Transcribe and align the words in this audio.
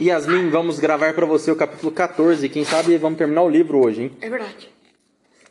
Yasmin, 0.00 0.48
vamos 0.48 0.78
gravar 0.78 1.12
pra 1.12 1.26
você 1.26 1.50
o 1.50 1.56
capítulo 1.56 1.90
14. 1.90 2.48
Quem 2.48 2.64
sabe 2.64 2.96
vamos 2.98 3.18
terminar 3.18 3.42
o 3.42 3.48
livro 3.48 3.84
hoje, 3.84 4.02
hein? 4.04 4.12
É 4.20 4.30
verdade. 4.30 4.70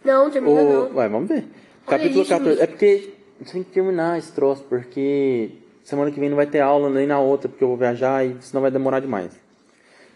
Não, 0.06 0.30
termina 0.30 0.62
O... 0.62 0.90
não. 0.90 0.96
Ué, 0.96 1.10
vamos 1.10 1.28
ver. 1.28 1.44
Olha 1.86 1.98
capítulo 1.98 2.22
isso, 2.22 2.30
14. 2.30 2.52
bicho. 2.52 2.64
É 2.64 2.68
porque 2.68 3.14
tem 3.52 3.64
que 3.64 3.72
terminar 3.72 4.18
esse 4.18 4.32
troço, 4.32 4.64
porque 4.64 5.52
semana 5.84 6.12
que 6.12 6.20
vem 6.20 6.30
não 6.30 6.38
vai 6.38 6.48
ter 6.48 6.62
aula 6.62 6.90
nem 6.90 7.06
na 7.06 7.20
outra, 7.20 7.50
porque 7.50 7.64
eu 7.64 7.68
vou 7.68 7.78
viajar 7.78 8.26
e 8.26 8.38
senão 8.40 8.62
vai 8.62 8.72
demorar 8.72 9.02
demais. 9.02 9.32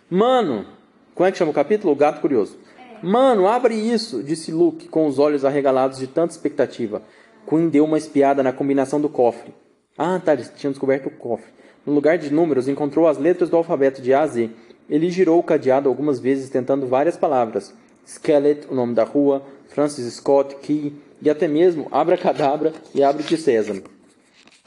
Mano, 0.09 0.65
como 1.13 1.27
é 1.27 1.31
que 1.31 1.37
chama 1.37 1.51
o 1.51 1.53
capítulo? 1.53 1.91
O 1.91 1.95
Gato 1.95 2.21
Curioso. 2.21 2.57
Mano, 3.03 3.47
abre 3.47 3.73
isso, 3.75 4.23
disse 4.23 4.51
Luke, 4.51 4.87
com 4.87 5.07
os 5.07 5.19
olhos 5.19 5.43
arregalados 5.43 5.97
de 5.97 6.07
tanta 6.07 6.31
expectativa. 6.31 7.01
Queen 7.49 7.67
deu 7.67 7.83
uma 7.83 7.97
espiada 7.97 8.43
na 8.43 8.53
combinação 8.53 9.01
do 9.01 9.09
cofre. 9.09 9.53
Ah, 9.97 10.21
tá, 10.23 10.33
eles 10.33 10.51
tinham 10.55 10.71
descoberto 10.71 11.07
o 11.07 11.11
cofre. 11.11 11.51
No 11.85 11.93
lugar 11.93 12.17
de 12.17 12.31
números, 12.31 12.67
encontrou 12.67 13.07
as 13.07 13.17
letras 13.17 13.49
do 13.49 13.57
alfabeto 13.57 14.01
de 14.01 14.13
A 14.13 14.21
a 14.21 14.27
Z. 14.27 14.49
Ele 14.89 15.09
girou 15.09 15.39
o 15.39 15.43
cadeado 15.43 15.89
algumas 15.89 16.19
vezes, 16.19 16.49
tentando 16.49 16.85
várias 16.87 17.17
palavras. 17.17 17.73
Skelet, 18.05 18.67
o 18.69 18.75
nome 18.75 18.93
da 18.93 19.03
rua, 19.03 19.43
Francis 19.69 20.13
Scott, 20.13 20.55
Key, 20.57 20.93
e 21.21 21.29
até 21.29 21.47
mesmo 21.47 21.87
Abracadabra 21.91 22.73
e 22.93 23.03
Abre 23.03 23.23
de 23.23 23.37
Sésamo. 23.37 23.83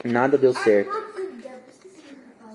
Nada 0.05 0.39
deu 0.39 0.53
certo. 0.55 0.93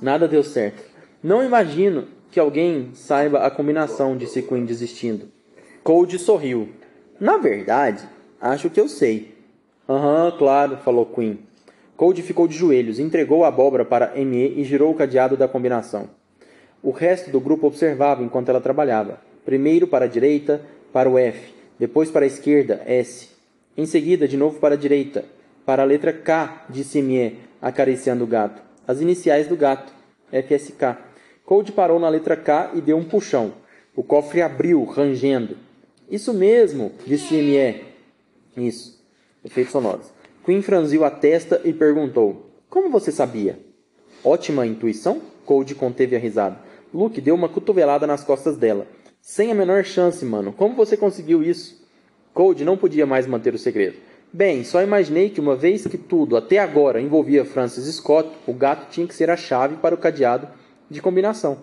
Nada 0.02 0.28
deu 0.28 0.44
certo. 0.44 0.84
Não 1.22 1.44
imagino 1.44 2.08
que 2.32 2.40
alguém 2.40 2.92
saiba 2.94 3.40
a 3.40 3.52
combinação, 3.52 4.16
disse 4.16 4.42
Queen 4.42 4.66
desistindo. 4.66 5.30
Cold 5.84 6.18
sorriu. 6.20 6.70
Na 7.20 7.38
verdade, 7.38 8.08
acho 8.40 8.70
que 8.70 8.80
eu 8.80 8.88
sei. 8.88 9.36
Aham, 9.88 10.34
claro, 10.38 10.78
falou 10.78 11.06
Queen. 11.06 11.40
Cold 12.00 12.22
ficou 12.22 12.48
de 12.48 12.56
joelhos, 12.56 12.98
entregou 12.98 13.44
a 13.44 13.50
abóbora 13.50 13.84
para 13.84 14.16
ME 14.16 14.54
e 14.56 14.64
girou 14.64 14.90
o 14.90 14.96
cadeado 14.96 15.36
da 15.36 15.50
combinação. 15.50 16.10
O 16.82 16.92
resto 16.92 17.30
do 17.30 17.42
grupo 17.42 17.68
observava 17.68 18.24
enquanto 18.24 18.48
ela 18.48 18.62
trabalhava. 18.62 19.20
Primeiro 19.44 19.86
para 19.86 20.06
a 20.06 20.08
direita, 20.08 20.62
para 20.94 21.10
o 21.10 21.20
F, 21.20 21.54
depois 21.78 22.10
para 22.10 22.24
a 22.24 22.26
esquerda, 22.26 22.82
S. 22.86 23.28
Em 23.76 23.86
seguida, 23.86 24.30
de 24.30 24.38
novo 24.38 24.62
para 24.62 24.76
a 24.76 24.78
direita, 24.78 25.26
para 25.66 25.84
a 25.84 25.86
letra 25.86 26.14
K, 26.14 26.68
disse 26.70 27.02
ME, 27.02 27.38
acariciando 27.62 28.24
o 28.24 28.28
gato. 28.28 28.62
As 28.88 29.02
iniciais 29.02 29.50
do 29.50 29.58
gato, 29.58 29.92
FSK. 30.32 31.00
Cold 31.46 31.70
parou 31.74 32.00
na 32.00 32.08
letra 32.08 32.38
K 32.38 32.72
e 32.76 32.80
deu 32.80 32.96
um 32.96 33.04
puxão. 33.04 33.56
O 33.94 34.04
cofre 34.04 34.42
abriu, 34.42 34.86
rangendo. 34.86 35.58
Isso 36.10 36.34
mesmo, 36.34 36.94
disse 37.06 37.34
ME. 37.34 37.84
Isso. 38.56 38.98
Efeitos 39.44 39.74
sonoros. 39.74 40.18
Queen 40.50 40.64
franziu 40.64 41.06
a 41.06 41.12
testa 41.12 41.62
e 41.64 41.72
perguntou: 41.72 42.50
Como 42.68 42.90
você 42.90 43.12
sabia? 43.12 43.60
Ótima 44.24 44.66
intuição? 44.66 45.22
Cold 45.46 45.76
conteve 45.76 46.16
a 46.16 46.20
risada. 46.20 46.58
Luke 46.92 47.22
deu 47.22 47.36
uma 47.36 47.48
cotovelada 47.48 48.08
nas 48.08 48.24
costas 48.24 48.58
dela. 48.58 48.88
Sem 49.22 49.52
a 49.52 49.54
menor 49.54 49.84
chance, 49.84 50.26
mano. 50.26 50.52
Como 50.52 50.74
você 50.74 50.98
conseguiu 50.98 51.44
isso? 51.44 51.88
Cold 52.34 52.66
não 52.66 52.76
podia 52.76 53.06
mais 53.06 53.28
manter 53.28 53.54
o 53.54 53.60
segredo. 53.60 53.98
Bem, 54.34 54.64
só 54.64 54.82
imaginei 54.82 55.30
que 55.30 55.40
uma 55.40 55.56
vez 55.56 55.86
que 55.86 56.00
tudo 56.00 56.36
até 56.36 56.58
agora 56.58 57.00
envolvia 57.00 57.46
Francis 57.46 57.86
Scott, 57.98 58.28
o 58.48 58.54
gato 58.54 58.90
tinha 58.90 59.06
que 59.06 59.14
ser 59.14 59.30
a 59.30 59.38
chave 59.38 59.76
para 59.76 59.94
o 59.94 60.00
cadeado 60.00 60.48
de 60.90 61.00
combinação. 61.00 61.60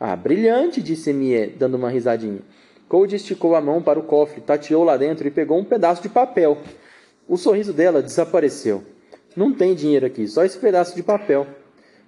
Ah, 0.00 0.16
brilhante, 0.16 0.82
disse 0.82 1.12
Mie, 1.12 1.54
dando 1.56 1.76
uma 1.76 1.90
risadinha. 1.90 2.40
Cold 2.88 3.14
esticou 3.14 3.54
a 3.54 3.60
mão 3.60 3.80
para 3.80 4.00
o 4.00 4.02
cofre, 4.02 4.40
tateou 4.40 4.82
lá 4.82 4.96
dentro 4.96 5.28
e 5.28 5.30
pegou 5.30 5.60
um 5.60 5.64
pedaço 5.64 6.02
de 6.02 6.08
papel. 6.08 6.58
O 7.28 7.36
sorriso 7.36 7.72
dela 7.72 8.02
desapareceu. 8.02 8.82
Não 9.36 9.52
tem 9.52 9.74
dinheiro 9.74 10.06
aqui, 10.06 10.26
só 10.26 10.44
esse 10.44 10.56
pedaço 10.58 10.94
de 10.96 11.02
papel. 11.02 11.46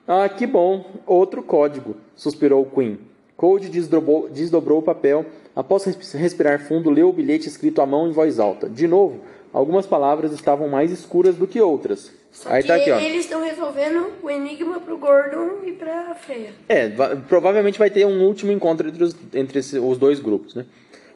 Ah, 0.07 0.29
que 0.29 0.47
bom, 0.47 0.85
outro 1.07 1.43
código, 1.43 1.97
suspirou 2.17 2.65
Queen. 2.65 2.99
Cold 3.37 3.69
desdobrou, 3.69 4.29
desdobrou 4.29 4.79
o 4.79 4.83
papel. 4.83 5.27
Após 5.55 5.85
res- 5.85 6.13
respirar 6.13 6.61
fundo, 6.67 6.89
leu 6.91 7.09
o 7.09 7.13
bilhete 7.13 7.49
escrito 7.49 7.81
à 7.83 7.87
mão 7.87 8.09
em 8.09 8.13
voz 8.13 8.39
alta. 8.39 8.69
De 8.69 8.89
novo, 8.89 9.21
algumas 9.53 9.87
palavras 9.87 10.33
estavam 10.33 10.69
mais 10.69 10.91
escuras 10.91 11.35
do 11.37 11.47
que 11.47 11.61
outras. 11.61 12.11
Só 12.33 12.49
Aí 12.51 12.63
que 12.63 12.69
tá 12.69 12.77
aqui, 12.77 12.91
ó. 12.91 12.99
eles 12.99 13.25
estão 13.25 13.43
resolvendo 13.43 14.07
o 14.23 14.31
enigma 14.31 14.81
pro 14.81 14.97
Gordon 14.99 15.59
e 15.67 15.73
pra 15.73 16.15
Freya. 16.15 16.53
É, 16.69 16.89
va- 16.89 17.17
provavelmente 17.29 17.79
vai 17.79 17.91
ter 17.91 18.07
um 18.07 18.25
último 18.27 18.53
encontro 18.53 18.89
entre 18.89 19.05
os, 19.05 19.17
entre 19.35 19.59
os 19.59 19.99
dois 19.99 20.21
grupos, 20.21 20.55
né? 20.55 20.65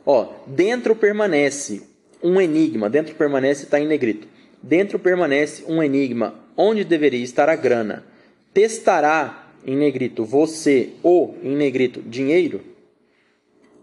Ó, 0.04 0.26
dentro 0.46 0.94
permanece 0.96 1.82
um 2.22 2.40
enigma. 2.40 2.88
Dentro 2.88 3.14
permanece 3.14 3.64
está 3.64 3.80
em 3.80 3.86
negrito. 3.86 4.28
Dentro 4.62 4.98
permanece 4.98 5.64
um 5.66 5.82
enigma. 5.82 6.34
Onde 6.56 6.84
deveria 6.84 7.22
estar 7.22 7.48
a 7.48 7.56
grana? 7.56 8.04
Testará 8.52 9.48
em 9.66 9.76
negrito 9.76 10.24
você 10.24 10.90
o 11.02 11.34
em 11.42 11.56
negrito 11.56 12.00
dinheiro? 12.02 12.62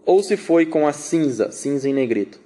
Ou 0.04 0.22
se 0.22 0.36
foi 0.36 0.66
com 0.66 0.86
a 0.86 0.92
cinza, 0.92 1.50
cinza 1.50 1.88
em 1.88 1.92
negrito? 1.92 2.40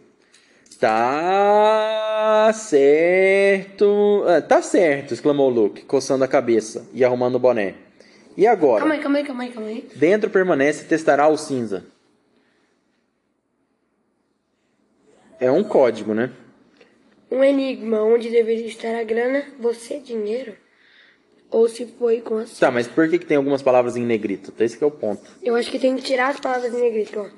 Tá 0.80 2.50
certo. 2.52 4.24
Ah, 4.26 4.40
tá 4.40 4.60
certo, 4.60 5.14
exclamou 5.14 5.48
Luke, 5.48 5.82
coçando 5.84 6.24
a 6.24 6.28
cabeça 6.28 6.86
e 6.92 7.04
arrumando 7.04 7.36
o 7.36 7.38
boné. 7.38 7.74
E 8.36 8.46
agora? 8.46 8.80
Calma 8.80 8.94
aí, 8.94 9.00
calma 9.00 9.18
aí, 9.18 9.24
calma 9.24 9.42
aí, 9.44 9.50
calma 9.50 9.68
aí. 9.68 9.88
Dentro 9.94 10.28
permanece 10.28 10.84
testará 10.84 11.28
o 11.28 11.36
cinza. 11.36 11.84
É 15.44 15.50
um 15.52 15.62
código, 15.62 16.14
né? 16.14 16.32
Um 17.30 17.44
enigma 17.44 18.02
onde 18.02 18.30
deveria 18.30 18.66
estar 18.66 18.94
a 18.94 19.04
grana, 19.04 19.44
você 19.60 20.00
dinheiro? 20.00 20.56
Ou 21.50 21.68
se 21.68 21.84
foi 21.84 22.22
com 22.22 22.38
a 22.38 22.44
Tá, 22.58 22.70
mas 22.70 22.88
por 22.88 23.06
que, 23.10 23.18
que 23.18 23.26
tem 23.26 23.36
algumas 23.36 23.60
palavras 23.60 23.94
em 23.94 24.06
negrito? 24.06 24.54
Esse 24.58 24.78
que 24.78 24.82
é 24.82 24.86
o 24.86 24.90
ponto. 24.90 25.22
Eu 25.42 25.54
acho 25.54 25.70
que 25.70 25.78
tem 25.78 25.94
que 25.96 26.02
tirar 26.02 26.30
as 26.30 26.40
palavras 26.40 26.72
em 26.72 26.80
negrito, 26.80 27.20
ó. 27.20 27.28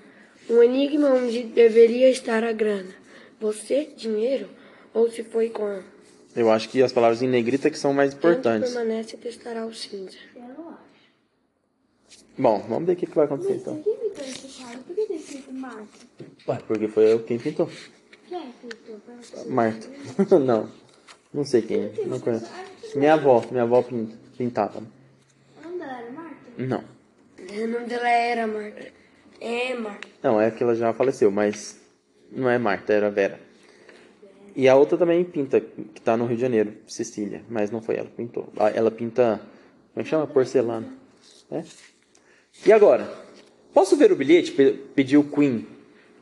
Um 0.54 0.62
enigma 0.62 1.08
onde 1.08 1.42
deveria 1.42 2.08
estar 2.08 2.44
a 2.44 2.52
grana. 2.52 2.94
Você, 3.40 3.88
dinheiro? 3.96 4.48
Ou 4.94 5.10
se 5.10 5.24
foi 5.24 5.50
com 5.50 5.66
a... 5.66 5.82
Eu 6.36 6.48
acho 6.48 6.68
que 6.68 6.80
as 6.84 6.92
palavras 6.92 7.22
em 7.22 7.28
negrito 7.28 7.66
é 7.66 7.70
que 7.72 7.78
são 7.78 7.92
mais 7.92 8.14
importantes. 8.14 8.70
Dentro 8.70 8.84
permanece 8.86 9.16
e 9.16 9.18
testará 9.18 9.66
o 9.66 9.74
cinza. 9.74 10.16
Eu 10.36 10.42
não 10.42 10.68
acho. 10.68 10.86
Bom, 12.38 12.64
vamos 12.68 12.86
ver 12.86 12.92
o 12.92 12.96
que, 12.96 13.06
que 13.06 13.16
vai 13.16 13.24
acontecer 13.24 13.54
então. 13.54 13.82
Quem 13.82 13.96
pintou 13.96 14.24
esse 14.24 14.62
quadro? 14.62 14.78
Por 14.84 14.94
que 14.94 15.06
tem 15.06 15.16
escrito 15.16 15.52
Marta? 15.52 15.88
Ué, 16.46 16.58
porque 16.68 16.86
foi 16.86 17.12
eu 17.12 17.18
quem 17.24 17.36
pintou. 17.36 17.68
Marta. 19.48 19.86
não. 20.38 20.68
Não 21.32 21.44
sei 21.44 21.62
quem 21.62 21.84
é. 21.84 21.92
Não 22.06 22.18
conheço. 22.20 22.46
Minha 22.94 23.14
avó. 23.14 23.44
Minha 23.50 23.62
avó 23.64 23.82
pin- 23.82 24.12
pintava. 24.36 24.80
O 24.80 25.62
nome 25.68 25.78
dela 25.78 25.98
era 25.98 26.10
Marta? 26.12 26.36
Não. 26.58 26.84
O 27.62 27.66
nome 27.68 27.86
dela 27.86 28.08
era 28.08 28.46
Marta. 28.46 28.86
É, 29.40 29.74
Marta. 29.74 30.08
Não, 30.22 30.40
é 30.40 30.50
que 30.50 30.62
ela 30.62 30.74
já 30.74 30.92
faleceu, 30.92 31.30
mas 31.30 31.78
não 32.32 32.48
é 32.48 32.58
Marta, 32.58 32.92
era 32.92 33.10
Vera. 33.10 33.38
E 34.54 34.66
a 34.68 34.74
outra 34.74 34.96
também 34.96 35.22
pinta, 35.22 35.60
que 35.60 36.00
tá 36.00 36.16
no 36.16 36.24
Rio 36.24 36.36
de 36.36 36.40
Janeiro, 36.42 36.72
Cecília, 36.86 37.42
mas 37.50 37.70
não 37.70 37.82
foi 37.82 37.96
ela 37.96 38.06
que 38.08 38.16
pintou. 38.16 38.50
Ah, 38.58 38.70
Ela 38.70 38.90
pinta, 38.90 39.38
como 39.92 40.00
é 40.00 40.02
que 40.02 40.08
chama? 40.08 40.26
Porcelana. 40.26 40.88
É? 41.50 41.62
E 42.64 42.72
agora? 42.72 43.06
Posso 43.74 43.94
ver 43.98 44.10
o 44.10 44.16
bilhete? 44.16 44.52
Pe- 44.52 44.72
Pediu 44.94 45.22
Queen. 45.24 45.66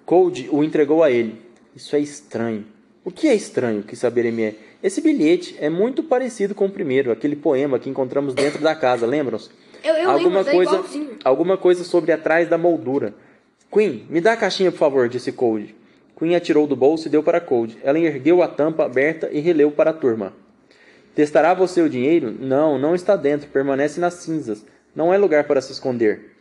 Cold 0.04 0.48
o 0.50 0.64
entregou 0.64 1.04
a 1.04 1.10
ele. 1.12 1.40
Isso 1.74 1.96
é 1.96 1.98
estranho. 1.98 2.64
O 3.04 3.10
que 3.10 3.28
é 3.28 3.34
estranho? 3.34 3.82
Quis 3.82 3.98
saber 3.98 4.24
M.E. 4.26 4.54
Esse 4.82 5.00
bilhete 5.00 5.56
é 5.60 5.68
muito 5.68 6.02
parecido 6.02 6.54
com 6.54 6.66
o 6.66 6.70
primeiro, 6.70 7.10
aquele 7.10 7.36
poema 7.36 7.78
que 7.78 7.90
encontramos 7.90 8.34
dentro 8.34 8.62
da 8.62 8.74
casa, 8.74 9.06
lembram-se? 9.06 9.50
Eu, 9.82 9.94
eu 9.94 10.10
alguma 10.10 10.38
lembro, 10.38 10.50
é 10.50 10.54
coisa, 10.54 10.72
igualzinho. 10.72 11.10
alguma 11.24 11.56
coisa 11.58 11.84
sobre 11.84 12.12
atrás 12.12 12.48
da 12.48 12.56
moldura. 12.56 13.14
Queen, 13.70 14.06
me 14.08 14.20
dá 14.20 14.32
a 14.32 14.36
caixinha, 14.36 14.70
por 14.70 14.78
favor, 14.78 15.08
disse 15.08 15.32
Cold. 15.32 15.74
Queen 16.16 16.34
atirou 16.34 16.66
do 16.66 16.76
bolso 16.76 17.08
e 17.08 17.10
deu 17.10 17.22
para 17.22 17.40
Cold. 17.40 17.76
Ela 17.82 17.98
ergueu 17.98 18.42
a 18.42 18.48
tampa 18.48 18.84
aberta 18.84 19.28
e 19.32 19.40
releu 19.40 19.70
para 19.70 19.90
a 19.90 19.94
turma. 19.94 20.32
Testará 21.14 21.52
você 21.54 21.82
o 21.82 21.88
dinheiro? 21.88 22.34
Não, 22.40 22.78
não 22.78 22.94
está 22.94 23.16
dentro, 23.16 23.48
permanece 23.48 24.00
nas 24.00 24.14
cinzas. 24.14 24.64
Não 24.94 25.12
é 25.12 25.18
lugar 25.18 25.44
para 25.44 25.60
se 25.60 25.72
esconder. 25.72 26.33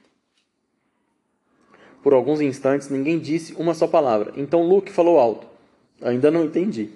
Por 2.04 2.14
alguns 2.14 2.42
instantes 2.42 2.90
ninguém 2.90 3.18
disse 3.18 3.54
uma 3.54 3.74
só 3.74 3.88
palavra. 3.88 4.34
Então 4.36 4.68
Luke 4.68 4.92
falou 4.92 5.18
alto. 5.18 5.48
Ainda 6.02 6.30
não 6.30 6.44
entendi. 6.44 6.90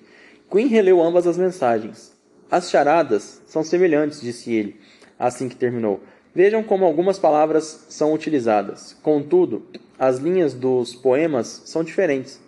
Queen 0.52 0.68
releu 0.68 1.02
ambas 1.02 1.26
as 1.26 1.38
mensagens. 1.38 2.14
As 2.52 2.70
charadas 2.70 3.42
são 3.48 3.64
semelhantes, 3.64 4.22
disse 4.22 4.54
ele, 4.54 4.80
assim 5.18 5.50
que 5.50 5.56
terminou. 5.56 6.02
Vejam 6.36 6.62
como 6.62 6.86
algumas 6.86 7.18
palavras 7.18 7.86
são 7.90 8.14
utilizadas. 8.14 8.96
Contudo, 9.02 9.66
as 9.98 10.20
linhas 10.20 10.54
dos 10.54 10.94
poemas 10.94 11.64
são 11.66 11.84
diferentes. 11.84 12.40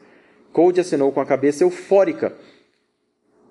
Cold 0.53 0.79
acenou 0.79 1.11
com 1.11 1.19
a 1.19 1.25
cabeça 1.25 1.63
eufórica. 1.63 2.33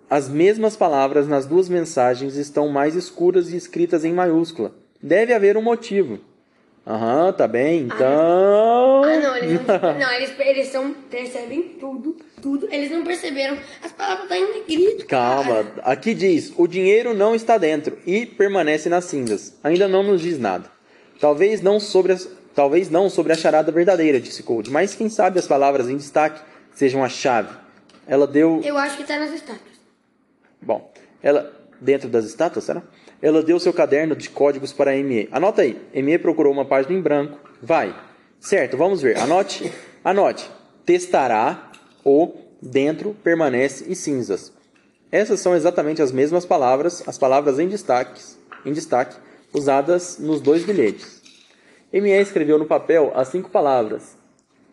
As 0.08 0.28
mesmas 0.28 0.76
palavras 0.76 1.26
nas 1.26 1.44
duas 1.44 1.68
mensagens 1.68 2.36
estão 2.36 2.68
mais 2.68 2.94
escuras 2.94 3.52
e 3.52 3.56
escritas 3.56 4.04
em 4.04 4.12
maiúscula. 4.12 4.74
Deve 5.02 5.34
haver 5.34 5.56
um 5.56 5.62
motivo. 5.62 6.18
Aham, 6.88 7.34
tá 7.34 7.46
bem, 7.46 7.82
então. 7.82 9.02
Ah, 9.04 9.18
não, 9.20 9.36
eles 9.36 9.60
não, 9.66 9.76
não, 10.00 10.12
eles, 10.14 10.32
eles 10.38 10.68
são, 10.68 10.94
percebem 11.10 11.62
tudo, 11.78 12.16
tudo. 12.40 12.66
Eles 12.72 12.90
não 12.90 13.04
perceberam. 13.04 13.58
As 13.82 13.92
palavras 13.92 14.22
estão 14.22 14.38
em 14.38 14.60
negrito. 14.60 15.06
Calma, 15.06 15.64
cara. 15.64 15.82
aqui 15.82 16.14
diz: 16.14 16.50
o 16.56 16.66
dinheiro 16.66 17.12
não 17.12 17.34
está 17.34 17.58
dentro 17.58 17.98
e 18.06 18.24
permanece 18.24 18.88
nas 18.88 19.04
cinzas. 19.04 19.54
Ainda 19.62 19.86
não 19.86 20.02
nos 20.02 20.22
diz 20.22 20.38
nada. 20.38 20.70
Talvez 21.20 21.60
não 21.60 21.78
sobre 21.78 22.14
as, 22.14 22.26
talvez 22.54 22.88
não 22.88 23.10
sobre 23.10 23.34
a 23.34 23.36
charada 23.36 23.70
verdadeira, 23.70 24.18
disse 24.18 24.42
Cold, 24.42 24.70
mas 24.70 24.94
quem 24.94 25.10
sabe 25.10 25.38
as 25.38 25.46
palavras 25.46 25.90
em 25.90 25.96
destaque 25.98 26.40
sejam 26.72 27.04
a 27.04 27.08
chave. 27.10 27.54
Ela 28.06 28.26
deu. 28.26 28.62
Eu 28.64 28.78
acho 28.78 28.96
que 28.96 29.04
tá 29.04 29.18
nas 29.18 29.32
estátuas. 29.34 29.78
Bom, 30.62 30.90
ela. 31.22 31.52
Dentro 31.80 32.08
das 32.08 32.24
estátuas, 32.24 32.64
será? 32.64 32.82
Ela 33.20 33.42
deu 33.42 33.58
seu 33.58 33.72
caderno 33.72 34.14
de 34.14 34.30
códigos 34.30 34.72
para 34.72 34.92
ME. 34.92 35.28
Anota 35.32 35.62
aí. 35.62 35.80
ME 35.94 36.18
procurou 36.18 36.52
uma 36.52 36.64
página 36.64 36.94
em 36.96 37.00
branco. 37.00 37.38
Vai. 37.60 37.94
Certo, 38.40 38.76
vamos 38.76 39.02
ver. 39.02 39.18
Anote. 39.18 39.72
Anote. 40.04 40.48
Testará 40.86 41.72
o 42.04 42.32
dentro, 42.62 43.14
permanece 43.22 43.84
e 43.88 43.94
cinzas. 43.94 44.52
Essas 45.10 45.40
são 45.40 45.56
exatamente 45.56 46.02
as 46.02 46.12
mesmas 46.12 46.44
palavras, 46.44 47.02
as 47.06 47.16
palavras 47.16 47.58
em 47.58 47.68
destaque, 47.68 48.20
em 48.64 48.72
destaque 48.72 49.16
usadas 49.52 50.18
nos 50.18 50.40
dois 50.40 50.64
bilhetes. 50.64 51.22
ME 51.92 52.10
escreveu 52.10 52.58
no 52.58 52.66
papel 52.66 53.12
as 53.14 53.28
cinco 53.28 53.48
palavras, 53.48 54.16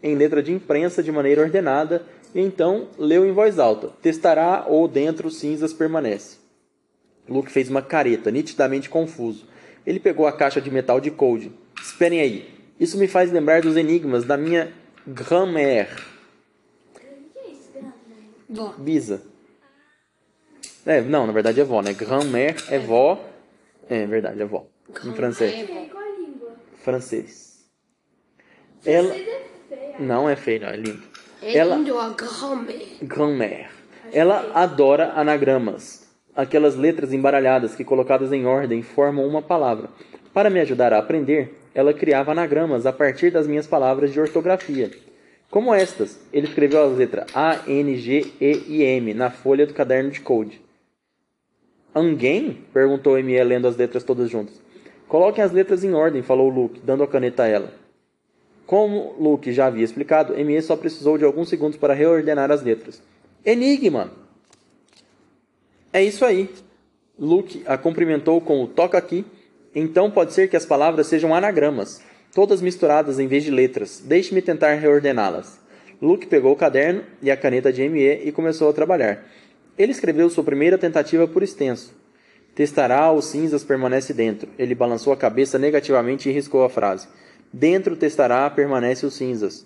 em 0.03 0.15
letra 0.15 0.43
de 0.43 0.51
imprensa 0.51 1.01
de 1.01 1.11
maneira 1.11 1.41
ordenada, 1.41 2.05
e 2.33 2.41
então 2.41 2.89
leu 2.97 3.25
em 3.25 3.31
voz 3.31 3.57
alta: 3.57 3.91
Testará 4.01 4.65
ou 4.67 4.87
dentro 4.87 5.31
cinzas 5.31 5.71
permanece. 5.71 6.37
Luke 7.27 7.51
fez 7.51 7.69
uma 7.69 7.81
careta, 7.81 8.29
nitidamente 8.31 8.89
confuso. 8.89 9.47
Ele 9.85 9.99
pegou 9.99 10.27
a 10.27 10.31
caixa 10.31 10.59
de 10.61 10.69
metal 10.71 10.99
de 10.99 11.11
Code. 11.11 11.51
Esperem 11.81 12.19
aí. 12.21 12.53
Isso 12.79 12.97
me 12.97 13.07
faz 13.07 13.31
lembrar 13.31 13.61
dos 13.61 13.75
enigmas 13.77 14.25
da 14.25 14.35
minha 14.37 14.71
grand-mère. 15.07 15.89
Vó. 18.49 18.73
Bisa. 18.77 19.21
É, 20.85 21.01
não, 21.01 21.25
na 21.25 21.33
verdade 21.33 21.59
é 21.59 21.63
vó, 21.63 21.81
né? 21.81 21.93
Grand-mère 21.93 22.55
é 22.69 22.77
vó. 22.79 23.23
É 23.89 24.05
verdade, 24.05 24.41
é 24.41 24.45
vó. 24.45 24.67
Em 25.03 25.13
francês. 25.13 25.67
Qual 25.91 26.03
a 26.03 26.09
língua? 26.19 26.55
Francês. 26.83 27.65
Ela. 28.85 29.15
É 29.15 29.19
feia. 29.67 29.95
Não 29.99 30.29
é 30.29 30.35
feio, 30.35 30.61
não, 30.61 30.69
é 30.69 30.77
lindo. 30.77 31.03
É 31.41 31.57
Ela- 31.57 31.75
lindo 31.75 31.97
a 31.97 32.09
grand-mère. 32.09 32.97
Grand-mère. 33.01 33.69
Ela 34.13 34.51
adora 34.53 35.13
anagramas. 35.13 36.04
Aquelas 36.35 36.75
letras 36.75 37.13
embaralhadas 37.13 37.75
que, 37.75 37.83
colocadas 37.83 38.31
em 38.33 38.45
ordem, 38.45 38.81
formam 38.81 39.25
uma 39.25 39.41
palavra. 39.41 39.89
Para 40.33 40.49
me 40.49 40.59
ajudar 40.59 40.91
a 40.91 40.99
aprender, 40.99 41.57
ela 41.73 41.93
criava 41.93 42.31
anagramas 42.31 42.85
a 42.85 42.91
partir 42.91 43.31
das 43.31 43.47
minhas 43.47 43.65
palavras 43.65 44.11
de 44.11 44.19
ortografia. 44.19 44.91
Como 45.49 45.73
estas, 45.73 46.19
ele 46.33 46.47
escreveu 46.47 46.83
as 46.83 46.97
letras 46.97 47.27
A, 47.33 47.61
N, 47.67 47.95
G, 47.97 48.33
E 48.41 48.63
e 48.67 48.83
M 48.83 49.13
na 49.13 49.29
folha 49.29 49.65
do 49.65 49.73
caderno 49.73 50.11
de 50.11 50.19
code. 50.19 50.59
Alguém? 51.93 52.57
perguntou 52.73 53.17
M.E. 53.17 53.41
lendo 53.41 53.69
as 53.69 53.77
letras 53.77 54.03
todas 54.03 54.29
juntas. 54.29 54.61
Coloquem 55.07 55.41
as 55.41 55.53
letras 55.53 55.81
em 55.81 55.93
ordem, 55.93 56.21
falou 56.21 56.49
Luke, 56.49 56.81
dando 56.83 57.03
a 57.03 57.07
caneta 57.07 57.43
a 57.43 57.47
ela. 57.47 57.71
Como 58.65 59.15
Luke 59.17 59.53
já 59.53 59.67
havia 59.67 59.85
explicado, 59.85 60.33
ME 60.33 60.61
só 60.61 60.75
precisou 60.75 61.17
de 61.17 61.23
alguns 61.23 61.47
segundos 61.47 61.77
para 61.77 61.93
reordenar 61.93 62.51
as 62.51 62.61
letras. 62.61 63.01
Enigma! 63.45 64.24
É 65.95 66.03
isso 66.03 66.25
aí. 66.25 66.49
Luke 67.17 67.63
a 67.65 67.77
cumprimentou 67.77 68.41
com 68.41 68.61
o 68.61 68.67
toca 68.67 68.97
aqui. 68.97 69.23
Então 69.73 70.11
pode 70.11 70.33
ser 70.33 70.49
que 70.49 70.57
as 70.57 70.65
palavras 70.65 71.07
sejam 71.07 71.33
anagramas, 71.33 72.01
todas 72.33 72.61
misturadas 72.61 73.17
em 73.17 73.27
vez 73.27 73.45
de 73.45 73.49
letras. 73.49 74.03
Deixe-me 74.05 74.41
tentar 74.41 74.73
reordená-las. 74.73 75.57
Luke 76.01 76.27
pegou 76.27 76.51
o 76.51 76.55
caderno 76.57 77.01
e 77.21 77.31
a 77.31 77.37
caneta 77.37 77.71
de 77.71 77.87
ME 77.87 78.25
e 78.25 78.31
começou 78.33 78.69
a 78.69 78.73
trabalhar. 78.73 79.23
Ele 79.77 79.93
escreveu 79.93 80.29
sua 80.29 80.43
primeira 80.43 80.77
tentativa 80.77 81.25
por 81.29 81.41
extenso. 81.41 81.95
Testará 82.53 83.09
ou 83.09 83.21
cinzas 83.21 83.63
permanece 83.63 84.13
dentro. 84.13 84.49
Ele 84.59 84.75
balançou 84.75 85.13
a 85.13 85.17
cabeça 85.17 85.57
negativamente 85.57 86.27
e 86.27 86.33
riscou 86.33 86.65
a 86.65 86.69
frase. 86.69 87.07
Dentro 87.53 87.95
testará 87.95 88.49
permanece 88.49 89.05
o 89.05 89.09
cinzas. 89.09 89.65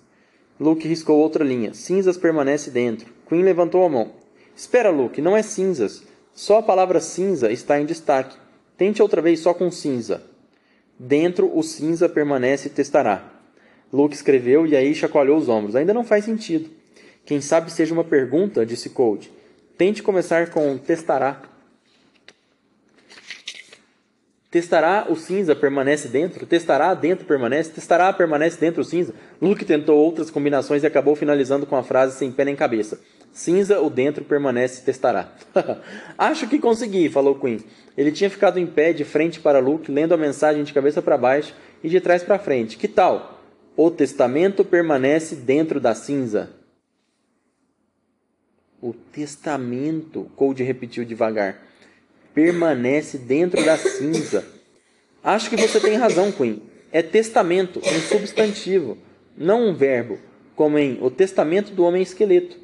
Luke 0.60 0.86
riscou 0.86 1.18
outra 1.18 1.42
linha. 1.42 1.74
Cinzas 1.74 2.16
permanece 2.16 2.70
dentro. 2.70 3.12
Queen 3.28 3.42
levantou 3.42 3.84
a 3.84 3.88
mão. 3.88 4.12
Espera, 4.54 4.90
Luke, 4.90 5.20
não 5.20 5.36
é 5.36 5.42
cinzas. 5.42 6.08
Só 6.40 6.56
a 6.56 6.62
palavra 6.62 7.00
cinza 7.00 7.52
está 7.52 7.78
em 7.78 7.84
destaque. 7.84 8.34
Tente 8.74 9.02
outra 9.02 9.20
vez 9.20 9.40
só 9.40 9.52
com 9.52 9.70
cinza. 9.70 10.22
Dentro 10.98 11.54
o 11.54 11.62
cinza 11.62 12.08
permanece 12.08 12.68
e 12.68 12.70
testará. 12.70 13.30
Luke 13.92 14.14
escreveu 14.14 14.66
e 14.66 14.74
aí 14.74 14.94
chacoalhou 14.94 15.36
os 15.36 15.50
ombros. 15.50 15.76
Ainda 15.76 15.92
não 15.92 16.02
faz 16.02 16.24
sentido. 16.24 16.70
Quem 17.26 17.42
sabe 17.42 17.70
seja 17.70 17.92
uma 17.92 18.04
pergunta, 18.04 18.64
disse 18.64 18.88
Cold. 18.88 19.30
Tente 19.76 20.02
começar 20.02 20.48
com 20.48 20.78
testará. 20.78 21.42
Testará 24.50 25.08
o 25.10 25.16
cinza 25.16 25.54
permanece 25.54 26.08
dentro? 26.08 26.46
Testará 26.46 26.94
dentro 26.94 27.26
permanece? 27.26 27.70
Testará 27.70 28.10
permanece 28.14 28.58
dentro 28.58 28.80
o 28.80 28.84
cinza? 28.84 29.12
Luke 29.42 29.62
tentou 29.66 29.98
outras 29.98 30.30
combinações 30.30 30.82
e 30.82 30.86
acabou 30.86 31.14
finalizando 31.14 31.66
com 31.66 31.76
a 31.76 31.82
frase 31.82 32.16
sem 32.16 32.32
pé 32.32 32.46
nem 32.46 32.56
cabeça. 32.56 32.98
Cinza, 33.32 33.80
o 33.80 33.88
dentro 33.88 34.24
permanece 34.24 34.82
testará. 34.82 35.32
Acho 36.18 36.48
que 36.48 36.58
consegui, 36.58 37.08
falou 37.08 37.38
Queen. 37.38 37.60
Ele 37.96 38.12
tinha 38.12 38.30
ficado 38.30 38.58
em 38.58 38.66
pé 38.66 38.92
de 38.92 39.04
frente 39.04 39.40
para 39.40 39.58
Luke, 39.58 39.90
lendo 39.90 40.14
a 40.14 40.16
mensagem 40.16 40.64
de 40.64 40.72
cabeça 40.72 41.00
para 41.00 41.16
baixo 41.16 41.54
e 41.82 41.88
de 41.88 42.00
trás 42.00 42.22
para 42.22 42.38
frente. 42.38 42.76
Que 42.76 42.88
tal? 42.88 43.40
O 43.76 43.90
testamento 43.90 44.64
permanece 44.64 45.36
dentro 45.36 45.80
da 45.80 45.94
cinza. 45.94 46.50
O 48.82 48.92
testamento, 48.92 50.30
Cold 50.36 50.62
repetiu 50.62 51.04
devagar 51.04 51.70
permanece 52.34 53.18
dentro 53.18 53.64
da 53.64 53.76
cinza. 53.76 54.44
Acho 55.22 55.50
que 55.50 55.56
você 55.56 55.80
tem 55.80 55.96
razão, 55.96 56.32
Queen. 56.32 56.62
É 56.92 57.02
testamento, 57.02 57.78
um 57.80 58.00
substantivo, 58.00 58.96
não 59.36 59.68
um 59.68 59.74
verbo, 59.74 60.18
como 60.56 60.78
em 60.78 60.98
o 61.00 61.10
testamento 61.10 61.72
do 61.72 61.84
homem 61.84 62.02
esqueleto. 62.02 62.56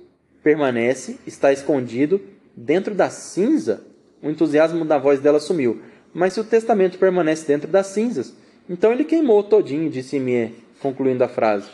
Permanece, 0.46 1.18
está 1.26 1.52
escondido 1.52 2.20
dentro 2.56 2.94
da 2.94 3.10
cinza. 3.10 3.84
O 4.22 4.30
entusiasmo 4.30 4.84
da 4.84 4.96
voz 4.96 5.18
dela 5.18 5.40
sumiu. 5.40 5.82
Mas 6.14 6.34
se 6.34 6.40
o 6.40 6.44
testamento 6.44 6.98
permanece 6.98 7.44
dentro 7.44 7.66
das 7.66 7.88
cinzas, 7.88 8.32
então 8.70 8.92
ele 8.92 9.02
queimou 9.02 9.42
todinho, 9.42 9.90
disse 9.90 10.20
Mie, 10.20 10.54
concluindo 10.78 11.24
a 11.24 11.28
frase. 11.28 11.68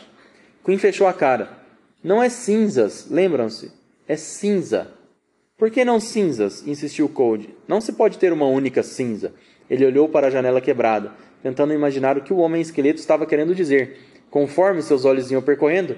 Queen 0.65 0.79
fechou 0.79 1.05
a 1.05 1.13
cara. 1.13 1.55
Não 2.03 2.23
é 2.23 2.29
cinzas, 2.29 3.05
lembram-se? 3.11 3.71
É 4.07 4.15
cinza. 4.15 4.87
Por 5.55 5.69
que 5.69 5.85
não 5.85 5.99
cinzas? 5.99 6.65
insistiu 6.65 7.07
Cold. 7.07 7.55
Não 7.67 7.79
se 7.79 7.93
pode 7.93 8.17
ter 8.17 8.33
uma 8.33 8.47
única 8.47 8.81
cinza. 8.81 9.35
Ele 9.69 9.85
olhou 9.85 10.09
para 10.09 10.25
a 10.25 10.31
janela 10.31 10.59
quebrada, 10.59 11.11
tentando 11.43 11.75
imaginar 11.75 12.17
o 12.17 12.23
que 12.23 12.33
o 12.33 12.37
homem 12.37 12.59
esqueleto 12.59 12.99
estava 12.99 13.27
querendo 13.27 13.53
dizer. 13.53 13.99
Conforme 14.31 14.81
seus 14.81 15.05
olhos 15.05 15.29
iam 15.29 15.43
percorrendo, 15.43 15.95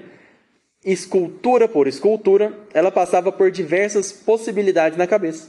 escultura 0.86 1.66
por 1.66 1.88
escultura, 1.88 2.56
ela 2.72 2.92
passava 2.92 3.32
por 3.32 3.50
diversas 3.50 4.12
possibilidades 4.12 4.96
na 4.96 5.04
cabeça. 5.04 5.48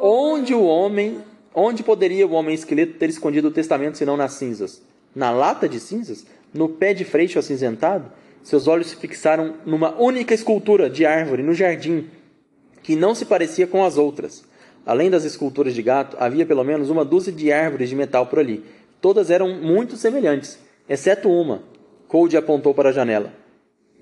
Onde 0.00 0.54
o 0.54 0.62
homem, 0.62 1.18
onde 1.52 1.82
poderia 1.82 2.26
o 2.26 2.32
homem 2.32 2.54
esqueleto 2.54 2.94
ter 2.94 3.10
escondido 3.10 3.48
o 3.48 3.52
testamento 3.52 3.98
senão 3.98 4.16
nas 4.16 4.34
cinzas? 4.34 4.80
Na 5.14 5.32
lata 5.32 5.68
de 5.68 5.80
cinzas? 5.80 6.24
No 6.54 6.68
pé 6.68 6.94
de 6.94 7.04
freixo 7.04 7.40
acinzentado? 7.40 8.10
Seus 8.44 8.68
olhos 8.68 8.86
se 8.88 8.96
fixaram 8.96 9.54
numa 9.66 10.00
única 10.00 10.32
escultura 10.32 10.88
de 10.88 11.04
árvore 11.04 11.42
no 11.42 11.54
jardim, 11.54 12.06
que 12.84 12.94
não 12.94 13.16
se 13.16 13.24
parecia 13.24 13.66
com 13.66 13.84
as 13.84 13.98
outras. 13.98 14.44
Além 14.86 15.10
das 15.10 15.24
esculturas 15.24 15.74
de 15.74 15.82
gato, 15.82 16.16
havia 16.20 16.46
pelo 16.46 16.64
menos 16.64 16.88
uma 16.88 17.04
dúzia 17.04 17.32
de 17.32 17.52
árvores 17.52 17.88
de 17.88 17.96
metal 17.96 18.26
por 18.26 18.38
ali. 18.38 18.64
Todas 19.00 19.30
eram 19.30 19.48
muito 19.48 19.96
semelhantes, 19.96 20.58
exceto 20.88 21.28
uma. 21.28 21.62
Cold 22.06 22.36
apontou 22.36 22.74
para 22.74 22.90
a 22.90 22.92
janela. 22.92 23.41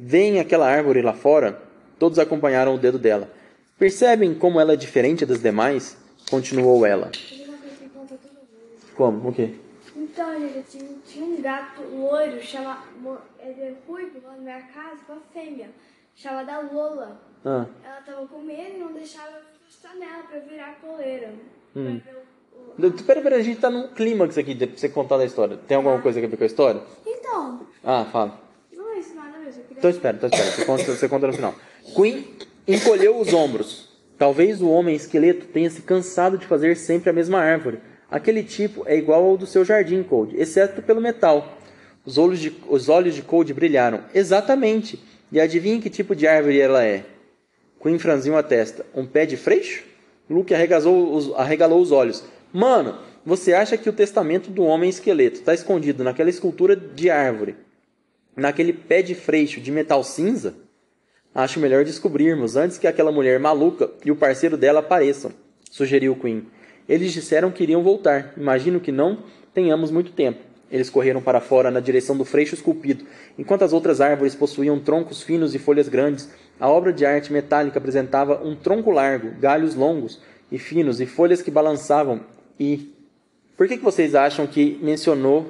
Vem 0.02 0.40
aquela 0.40 0.66
árvore 0.66 1.02
lá 1.02 1.12
fora? 1.12 1.61
Todos 1.99 2.19
acompanharam 2.19 2.75
o 2.75 2.78
dedo 2.78 2.99
dela. 2.99 3.28
Percebem 3.78 4.35
como 4.35 4.59
ela 4.59 4.73
é 4.73 4.76
diferente 4.76 5.26
das 5.26 5.42
demais? 5.42 5.95
Continuou 6.30 6.87
ela. 6.87 7.11
Uma. 7.33 8.09
Como? 8.97 9.28
O 9.28 9.33
quê? 9.35 9.54
Então, 9.95 10.40
gente, 10.40 10.62
tinha, 10.71 10.88
tinha 11.07 11.25
um 11.26 11.42
gato 11.42 11.83
loiro, 11.83 12.40
chama, 12.42 12.83
ele 13.42 13.76
foi 13.87 14.11
lá 14.25 14.33
na 14.33 14.38
minha 14.38 14.62
casa 14.62 15.00
com 15.07 15.12
a 15.12 15.16
fêmea, 15.35 15.69
chamada 16.16 16.61
Lola. 16.61 17.21
Ah, 17.45 17.66
Ela 17.85 18.00
tava 18.07 18.26
com 18.26 18.38
medo 18.40 18.76
e 18.76 18.78
não 18.78 18.92
deixava 18.95 19.38
encostar 19.62 19.97
nela 19.97 20.23
pra 20.30 20.38
virar 20.40 20.76
coleira. 20.80 21.28
Hum. 21.76 22.00
Pra 22.02 22.12
ver 22.12 22.19
o- 22.19 22.87
o- 22.87 23.02
Pera, 23.04 23.21
pera, 23.21 23.37
a 23.37 23.42
gente 23.42 23.61
tá 23.61 23.69
num 23.69 23.88
clímax 23.88 24.38
aqui 24.38 24.54
de- 24.54 24.66
pra 24.66 24.78
você 24.78 24.88
contar 24.88 25.19
da 25.19 25.25
história. 25.26 25.59
Tem 25.69 25.76
alguma 25.76 26.00
coisa 26.00 26.19
a 26.19 26.26
ver 26.26 26.37
com 26.37 26.42
a 26.42 26.47
história? 26.47 26.80
Então, 27.07 27.66
Ah, 27.85 28.04
fala. 28.11 28.38
não 28.73 28.92
é 28.95 28.99
isso 28.99 29.14
nada 29.14 29.38
mesmo. 29.38 29.39
Eu 29.39 29.39
queria... 29.39 29.39
Então 29.71 29.90
espera, 29.90 30.16
então 30.16 30.28
espera. 30.28 30.50
Você 30.50 30.64
conta, 30.64 30.85
você 30.85 31.09
conta 31.09 31.26
no 31.26 31.33
final. 31.33 31.54
Queen 31.95 32.26
encolheu 32.66 33.19
os 33.19 33.33
ombros. 33.33 33.88
Talvez 34.19 34.61
o 34.61 34.69
homem 34.69 34.95
esqueleto 34.95 35.47
tenha 35.47 35.71
se 35.71 35.83
cansado 35.83 36.37
de 36.37 36.47
fazer 36.47 36.76
sempre 36.76 37.09
a 37.11 37.12
mesma 37.12 37.40
árvore. 37.40 37.80
Aquele 38.11 38.42
tipo 38.42 38.83
é 38.87 38.97
igual 38.97 39.25
ao 39.25 39.37
do 39.37 39.47
seu 39.47 39.64
jardim, 39.64 40.02
Cold, 40.02 40.37
exceto 40.37 40.83
pelo 40.83 41.00
metal. 41.00 41.59
Os 42.04 42.19
olhos 42.19 42.38
de, 42.38 42.52
os 42.69 42.88
olhos 42.88 43.14
de 43.14 43.23
Cold 43.23 43.52
brilharam. 43.54 44.04
Exatamente. 44.14 45.00
E 45.33 45.40
adivinhe 45.40 45.80
que 45.80 45.88
tipo 45.88 46.14
de 46.14 46.26
árvore 46.26 46.61
ela 46.61 46.85
é? 46.85 47.04
Queen 47.80 47.99
franziu 47.99 48.37
a 48.37 48.42
testa. 48.42 48.85
Um 48.95 49.07
pé 49.07 49.25
de 49.25 49.37
freixo? 49.37 49.85
Luke 50.28 50.52
os, 50.54 51.33
arregalou 51.35 51.80
os 51.80 51.90
olhos. 51.90 52.25
Mano, 52.52 52.99
você 53.25 53.52
acha 53.52 53.76
que 53.76 53.88
o 53.88 53.92
testamento 53.92 54.50
do 54.50 54.64
homem 54.64 54.90
esqueleto 54.90 55.38
está 55.38 55.54
escondido 55.54 56.04
naquela 56.04 56.30
escultura 56.30 56.75
de 56.75 57.11
árvore, 57.11 57.57
naquele 58.40 58.73
pé 58.73 59.02
de 59.02 59.14
freixo 59.14 59.61
de 59.61 59.70
metal 59.70 60.02
cinza? 60.02 60.54
Acho 61.35 61.61
melhor 61.61 61.85
descobrirmos 61.85 62.56
antes 62.56 62.78
que 62.78 62.87
aquela 62.87 63.12
mulher 63.12 63.38
maluca 63.38 63.90
e 64.04 64.11
o 64.11 64.16
parceiro 64.16 64.56
dela 64.56 64.80
apareçam, 64.80 65.30
sugeriu 65.70 66.16
Queen. 66.16 66.47
Eles 66.88 67.12
disseram 67.12 67.52
que 67.52 67.62
iriam 67.62 67.85
voltar. 67.85 68.35
Imagino 68.37 68.80
que 68.80 68.90
não 68.90 69.23
tenhamos 69.54 69.92
muito 69.92 70.11
tempo. 70.11 70.40
Eles 70.70 70.90
correram 70.90 71.20
para 71.20 71.40
fora 71.40 71.70
na 71.70 71.80
direção 71.80 72.16
do 72.16 72.25
freixo 72.25 72.54
esculpido, 72.54 73.04
enquanto 73.38 73.62
as 73.62 73.73
outras 73.73 74.00
árvores 74.00 74.35
possuíam 74.35 74.78
troncos 74.78 75.23
finos 75.23 75.54
e 75.54 75.59
folhas 75.59 75.88
grandes. 75.88 76.30
A 76.59 76.68
obra 76.68 76.92
de 76.92 77.04
arte 77.04 77.32
metálica 77.32 77.78
apresentava 77.78 78.42
um 78.44 78.56
tronco 78.56 78.90
largo, 78.90 79.30
galhos 79.38 79.75
longos 79.75 80.20
e 80.50 80.59
finos 80.59 81.00
e 81.00 81.06
folhas 81.06 81.42
que 81.42 81.50
balançavam. 81.50 82.20
E 82.59 82.92
por 83.56 83.68
que, 83.68 83.76
que 83.76 83.85
vocês 83.85 84.14
acham 84.14 84.47
que 84.47 84.78
mencionou 84.82 85.47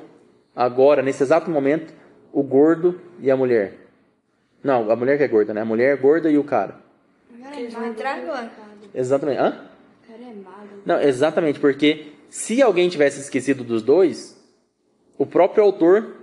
agora, 0.54 1.02
nesse 1.02 1.22
exato 1.22 1.50
momento, 1.50 1.99
o 2.32 2.42
gordo 2.42 3.00
e 3.20 3.30
a 3.30 3.36
mulher? 3.36 3.74
Não, 4.62 4.90
a 4.90 4.96
mulher 4.96 5.16
que 5.16 5.24
é 5.24 5.28
gorda, 5.28 5.54
né? 5.54 5.62
A 5.62 5.64
mulher 5.64 5.94
é 5.94 5.96
gorda 5.96 6.30
e 6.30 6.38
o 6.38 6.44
cara. 6.44 6.76
Eles 7.56 7.72
vão 7.74 7.86
entrar 7.86 8.18
agora. 8.18 8.50
Exatamente. 8.94 9.38
Hã? 9.38 9.48
O 9.48 10.06
cara 10.06 10.22
é 10.22 10.34
mago. 10.34 10.68
Não, 10.84 11.00
exatamente, 11.00 11.58
porque 11.58 12.12
se 12.28 12.62
alguém 12.62 12.88
tivesse 12.88 13.20
esquecido 13.20 13.64
dos 13.64 13.82
dois, 13.82 14.38
o 15.18 15.26
próprio 15.26 15.64
autor 15.64 16.16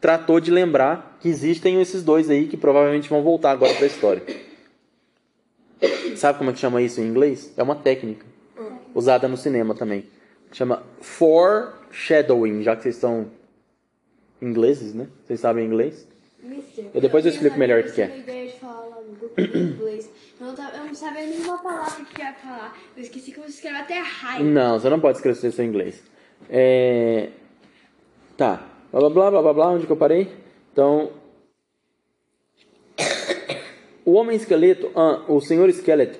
tratou 0.00 0.40
de 0.40 0.50
lembrar 0.50 1.16
que 1.20 1.28
existem 1.28 1.80
esses 1.80 2.02
dois 2.02 2.30
aí 2.30 2.46
que 2.46 2.56
provavelmente 2.56 3.08
vão 3.08 3.22
voltar 3.22 3.50
agora 3.50 3.74
para 3.74 3.84
a 3.84 3.88
história. 3.88 4.22
Sabe 6.16 6.38
como 6.38 6.50
é 6.50 6.52
que 6.52 6.58
chama 6.58 6.80
isso 6.80 7.00
em 7.00 7.04
inglês? 7.04 7.52
É 7.56 7.62
uma 7.62 7.76
técnica 7.76 8.24
usada 8.94 9.28
no 9.28 9.36
cinema 9.36 9.74
também. 9.74 10.06
Chama 10.52 10.82
foreshadowing, 11.00 12.62
já 12.62 12.74
que 12.74 12.82
vocês 12.82 12.96
são 12.96 13.26
ingleses, 14.40 14.94
né? 14.94 15.08
Vocês 15.24 15.40
sabem 15.40 15.66
inglês? 15.66 16.06
Mister. 16.42 16.86
Eu 16.94 17.00
depois 17.00 17.24
eu 17.24 17.32
explico 17.32 17.58
melhor 17.58 17.80
o 17.80 17.92
que 17.92 18.02
é. 18.02 18.06
Eu 18.08 18.18
ideia 18.18 18.46
de 18.46 18.58
falar 18.58 18.84
lá 18.86 19.00
no 19.00 19.14
grupo 19.14 19.40
de 19.40 19.58
inglês. 19.58 20.10
Eu 20.40 20.46
não, 20.46 20.54
tava- 20.54 20.76
eu 20.76 20.84
não 20.84 20.94
sabia 20.94 21.26
nenhuma 21.26 21.58
palavra 21.62 22.04
que 22.04 22.20
ia 22.20 22.32
falar. 22.34 22.76
Eu 22.96 23.02
esqueci 23.02 23.32
que 23.32 23.40
você 23.40 23.48
escreveu 23.48 23.80
até 23.80 23.98
raiva. 23.98 24.44
Não, 24.44 24.78
você 24.78 24.88
não 24.88 25.00
pode 25.00 25.18
escrever 25.18 25.52
seu 25.52 25.64
inglês. 25.64 26.02
É... 26.48 27.30
Tá. 28.36 28.64
Blá 28.92 29.00
blá 29.00 29.10
blá 29.10 29.30
blá 29.30 29.42
blá 29.42 29.52
blá. 29.54 29.68
Onde 29.70 29.86
que 29.86 29.92
eu 29.92 29.96
parei? 29.96 30.28
Então. 30.72 31.10
O 34.04 34.12
homem 34.12 34.36
esqueleto, 34.36 34.88
ah, 34.94 35.24
o 35.26 35.40
senhor 35.40 35.68
esqueleto, 35.68 36.16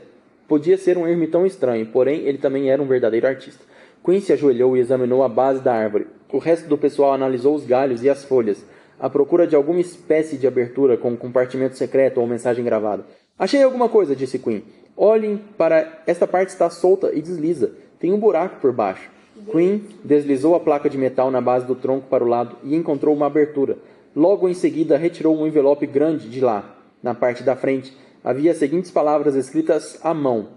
podia 0.49 0.77
ser 0.77 0.99
um 0.99 1.07
ermitão 1.07 1.47
estranho, 1.47 1.87
porém 1.87 2.23
ele 2.23 2.37
também 2.37 2.69
era 2.69 2.83
um 2.83 2.87
verdadeiro 2.87 3.29
artista. 3.29 3.63
Queen 4.07 4.21
se 4.21 4.33
ajoelhou 4.33 4.77
e 4.77 4.81
examinou 4.81 5.25
a 5.25 5.29
base 5.29 5.61
da 5.61 5.75
árvore. 5.75 6.07
O 6.33 6.39
resto 6.39 6.69
do 6.69 6.79
pessoal 6.79 7.13
analisou 7.13 7.57
os 7.57 7.67
galhos 7.67 8.05
e 8.05 8.09
as 8.09 8.25
folhas, 8.25 8.65
à 9.01 9.11
procura 9.11 9.49
de 9.49 9.57
alguma 9.57 9.81
espécie 9.81 10.37
de 10.37 10.47
abertura 10.47 10.97
com 10.97 11.11
um 11.11 11.17
compartimento 11.17 11.77
secreto 11.77 12.21
ou 12.21 12.27
mensagem 12.27 12.65
gravada. 12.65 13.05
Achei 13.37 13.61
alguma 13.65 13.89
coisa, 13.89 14.15
disse 14.15 14.39
Queen. 14.39 14.63
Olhem 14.97 15.41
para 15.59 16.05
esta 16.07 16.25
parte 16.25 16.51
está 16.51 16.71
solta 16.71 17.11
e 17.13 17.21
desliza. 17.21 17.73
Tem 17.99 18.13
um 18.13 18.21
buraco 18.21 18.61
por 18.61 18.73
baixo. 18.73 19.11
Queen 19.51 19.85
deslizou 20.05 20.55
a 20.55 20.61
placa 20.61 20.89
de 20.89 20.97
metal 20.97 21.29
na 21.29 21.41
base 21.41 21.67
do 21.67 21.75
tronco 21.75 22.07
para 22.09 22.23
o 22.23 22.29
lado 22.29 22.57
e 22.63 22.77
encontrou 22.77 23.13
uma 23.13 23.27
abertura. 23.27 23.77
Logo 24.15 24.49
em 24.49 24.55
seguida, 24.55 24.97
retirou 24.97 25.37
um 25.37 25.49
envelope 25.49 25.85
grande 25.85 26.31
de 26.31 26.41
lá. 26.41 26.77
Na 27.03 27.13
parte 27.13 27.43
da 27.43 27.57
frente, 27.57 27.93
havia 28.23 28.53
as 28.53 28.59
seguintes 28.59 28.93
palavras 28.93 29.35
escritas 29.35 29.99
à 30.01 30.15
mão: 30.15 30.56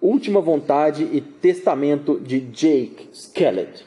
Última 0.00 0.40
vontade 0.40 1.06
e 1.12 1.20
testamento 1.20 2.18
de 2.18 2.40
Jake 2.40 3.10
Skelet. 3.12 3.84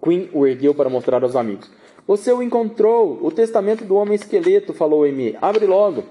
Queen 0.00 0.30
o 0.32 0.46
ergueu 0.46 0.72
para 0.72 0.88
mostrar 0.88 1.24
aos 1.24 1.34
amigos. 1.34 1.68
Você 2.06 2.32
o 2.32 2.40
encontrou! 2.40 3.18
O 3.20 3.32
testamento 3.32 3.84
do 3.84 3.96
homem 3.96 4.14
esqueleto, 4.14 4.72
falou 4.72 5.02
Amy. 5.02 5.36
Abre 5.42 5.66
logo! 5.66 6.04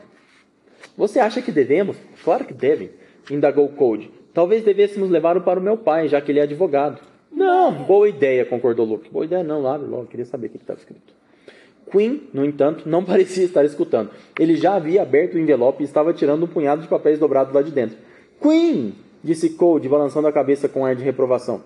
Você 0.98 1.20
acha 1.20 1.42
que 1.42 1.54
devemos? 1.54 1.96
Claro 2.22 2.44
que 2.44 2.54
devem, 2.54 2.90
indagou 3.32 3.70
Code. 3.70 4.12
Talvez 4.34 4.62
devêssemos 4.64 5.10
levá-lo 5.10 5.40
para 5.40 5.60
o 5.60 5.64
meu 5.64 5.78
pai, 5.78 6.10
já 6.10 6.20
que 6.20 6.34
ele 6.34 6.40
é 6.40 6.44
advogado. 6.44 7.00
Não, 7.32 7.72
boa 7.72 8.10
ideia, 8.10 8.44
concordou 8.44 8.86
Luke. 8.86 9.10
Boa 9.10 9.24
ideia 9.24 9.44
não, 9.44 9.66
abre 9.66 9.88
logo, 9.88 10.08
queria 10.08 10.26
saber 10.26 10.48
o 10.48 10.50
que 10.50 10.58
estava 10.58 10.80
escrito. 10.80 11.14
Queen, 11.90 12.24
no 12.34 12.44
entanto, 12.44 12.90
não 12.90 13.04
parecia 13.06 13.46
estar 13.46 13.64
escutando. 13.64 14.10
Ele 14.38 14.58
já 14.58 14.76
havia 14.76 15.02
aberto 15.02 15.36
o 15.36 15.40
envelope 15.40 15.82
e 15.82 15.86
estava 15.86 16.14
tirando 16.14 16.44
um 16.44 16.48
punhado 16.48 16.82
de 16.82 16.90
papéis 16.90 17.18
dobrados 17.18 17.54
lá 17.54 17.62
de 17.62 17.72
dentro. 17.72 17.98
Queen! 18.42 18.94
Disse 19.24 19.50
Code, 19.52 19.90
balançando 19.90 20.28
a 20.28 20.32
cabeça 20.32 20.70
com 20.70 20.86
ar 20.86 20.96
de 20.96 21.04
reprovação. 21.04 21.62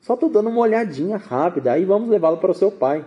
Só 0.00 0.14
estou 0.14 0.28
dando 0.28 0.48
uma 0.48 0.60
olhadinha 0.60 1.16
rápida, 1.16 1.72
aí 1.72 1.84
vamos 1.84 2.08
levá-lo 2.08 2.38
para 2.38 2.50
o 2.50 2.54
seu 2.54 2.70
pai. 2.70 3.04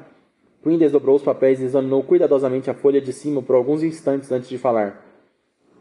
Queen 0.63 0.77
desdobrou 0.77 1.15
os 1.15 1.21
papéis 1.21 1.59
e 1.59 1.65
examinou 1.65 2.01
cuidadosamente 2.01 2.69
a 2.69 2.73
folha 2.73 2.99
de 2.99 3.13
cima 3.13 3.41
por 3.41 3.55
alguns 3.55 3.83
instantes 3.83 4.31
antes 4.31 4.49
de 4.49 4.57
falar. 4.57 5.05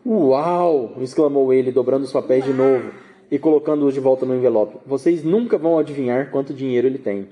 Uau! 0.06 0.96
exclamou 1.00 1.52
ele, 1.52 1.72
dobrando 1.72 2.04
os 2.04 2.12
papéis 2.12 2.44
de 2.44 2.52
novo 2.52 2.90
e 3.30 3.38
colocando-os 3.38 3.94
de 3.94 4.00
volta 4.00 4.26
no 4.26 4.34
envelope. 4.34 4.76
Vocês 4.84 5.24
nunca 5.24 5.56
vão 5.56 5.78
adivinhar 5.78 6.30
quanto 6.30 6.52
dinheiro 6.52 6.86
ele 6.86 6.98
tem. 6.98 7.28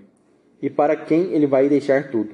E 0.62 0.70
para 0.70 0.96
quem 0.96 1.32
ele 1.34 1.46
vai 1.46 1.68
deixar 1.68 2.10
tudo. 2.10 2.30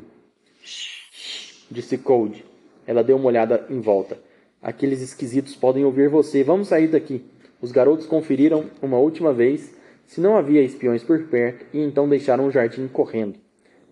Disse 1.70 1.98
Code. 1.98 2.44
Ela 2.86 3.02
deu 3.02 3.16
uma 3.16 3.26
olhada 3.26 3.66
em 3.68 3.80
volta. 3.80 4.18
Aqueles 4.62 5.02
esquisitos 5.02 5.56
podem 5.56 5.84
ouvir 5.84 6.08
você. 6.08 6.44
Vamos 6.44 6.68
sair 6.68 6.88
daqui. 6.88 7.24
Os 7.60 7.72
garotos 7.72 8.06
conferiram 8.06 8.70
uma 8.80 8.98
última 8.98 9.32
vez 9.32 9.74
se 10.06 10.20
não 10.20 10.36
havia 10.36 10.62
espiões 10.62 11.02
por 11.02 11.22
perto 11.24 11.66
e 11.74 11.80
então 11.80 12.08
deixaram 12.08 12.46
o 12.46 12.50
jardim 12.50 12.86
correndo. 12.88 13.38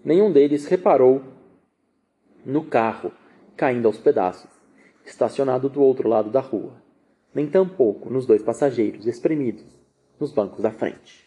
Nenhum 0.05 0.31
deles 0.33 0.67
reparou 0.67 1.23
no 2.45 2.65
carro, 2.65 3.11
caindo 3.57 3.87
aos 3.87 3.99
pedaços, 3.99 4.49
estacionado 5.05 5.69
do 5.69 5.83
outro 5.83 6.09
lado 6.09 6.31
da 6.31 6.41
rua. 6.41 6.75
Nem 7.35 7.47
tampouco 7.47 8.09
nos 8.09 8.25
dois 8.25 8.43
passageiros 8.43 9.07
espremidos 9.07 9.65
nos 10.19 10.33
bancos 10.33 10.63
da 10.63 10.71
frente. 10.71 11.27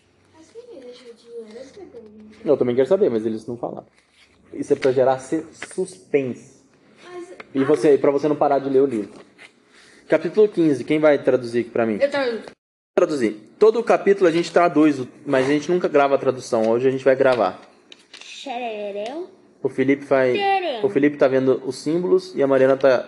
É. 2.44 2.50
Eu 2.50 2.58
também 2.58 2.76
quero 2.76 2.88
saber, 2.88 3.10
mas 3.10 3.26
eles 3.26 3.46
não 3.46 3.58
falaram. 3.58 3.86
Isso 4.54 4.74
é 4.74 4.76
pra 4.76 4.92
gerar 4.92 5.20
se- 5.20 5.46
suspense. 5.52 6.64
Mas 7.04 7.30
E 7.54 7.64
você, 7.64 7.98
para 7.98 8.12
você 8.12 8.28
não 8.28 8.36
parar 8.36 8.60
de 8.60 8.70
ler 8.70 8.82
o 8.82 8.86
livro. 8.86 9.12
Capítulo 10.10 10.48
15, 10.48 10.84
quem 10.84 11.00
vai 11.00 11.22
traduzir 11.22 11.62
aqui 11.62 11.70
pra 11.70 11.86
mim? 11.86 12.00
Eu 12.02 12.10
traduzo. 12.10 12.44
Traduzir. 12.96 13.34
Todo 13.60 13.80
o 13.80 13.84
capítulo 13.84 14.28
a 14.28 14.32
gente 14.32 14.52
traduz, 14.52 14.98
mas 15.26 15.46
a 15.46 15.50
gente 15.50 15.70
nunca 15.70 15.88
grava 15.88 16.16
a 16.16 16.18
tradução. 16.18 16.68
Hoje 16.68 16.88
a 16.88 16.92
gente 16.92 17.06
vai 17.06 17.16
gravar. 17.16 17.62
Xerereu? 18.20 19.30
O 19.62 19.70
Felipe 19.70 20.06
vai. 20.06 20.34
Tcharam. 20.34 20.86
O 20.86 20.90
Felipe 20.90 21.18
tá 21.18 21.28
vendo 21.28 21.62
os 21.66 21.76
símbolos 21.76 22.34
e 22.36 22.42
a 22.42 22.48
Mariana 22.48 22.76
tá 22.76 23.08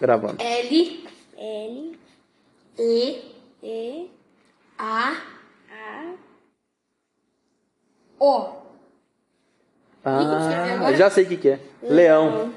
gravando. 0.00 0.40
L, 0.40 1.04
L, 1.36 1.98
E, 2.78 3.22
E, 3.62 4.10
A, 4.78 5.20
A, 5.68 6.14
O. 8.20 8.52
Ah, 10.04 10.92
já 10.94 11.10
sei 11.10 11.24
o 11.24 11.28
que, 11.28 11.36
que 11.36 11.48
é. 11.48 11.60
Leão. 11.82 12.30
nome. 12.30 12.54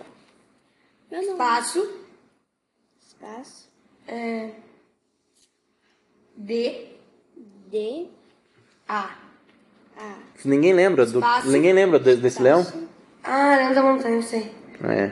Espaço, 1.12 1.92
Espaço, 3.02 3.69
é, 4.10 4.52
D, 6.36 6.88
D, 7.68 8.08
A. 8.88 9.16
A. 9.98 10.16
Ninguém 10.46 10.74
lembra 10.74 11.06
do. 11.06 11.20
Espaço. 11.20 11.50
Ninguém 11.52 11.74
lembra 11.74 12.00
de- 12.00 12.16
desse 12.16 12.42
leão? 12.42 12.66
Ah, 13.24 13.56
Leão 13.58 13.74
da 13.74 13.84
Montanha, 13.84 14.16
eu 14.16 14.24
sei. 14.24 14.52
É. 14.84 15.12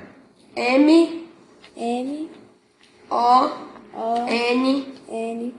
M, 0.76 1.30
M, 1.76 2.32
O, 3.10 3.46
O, 3.94 4.28
N, 4.28 4.94
N, 5.10 5.56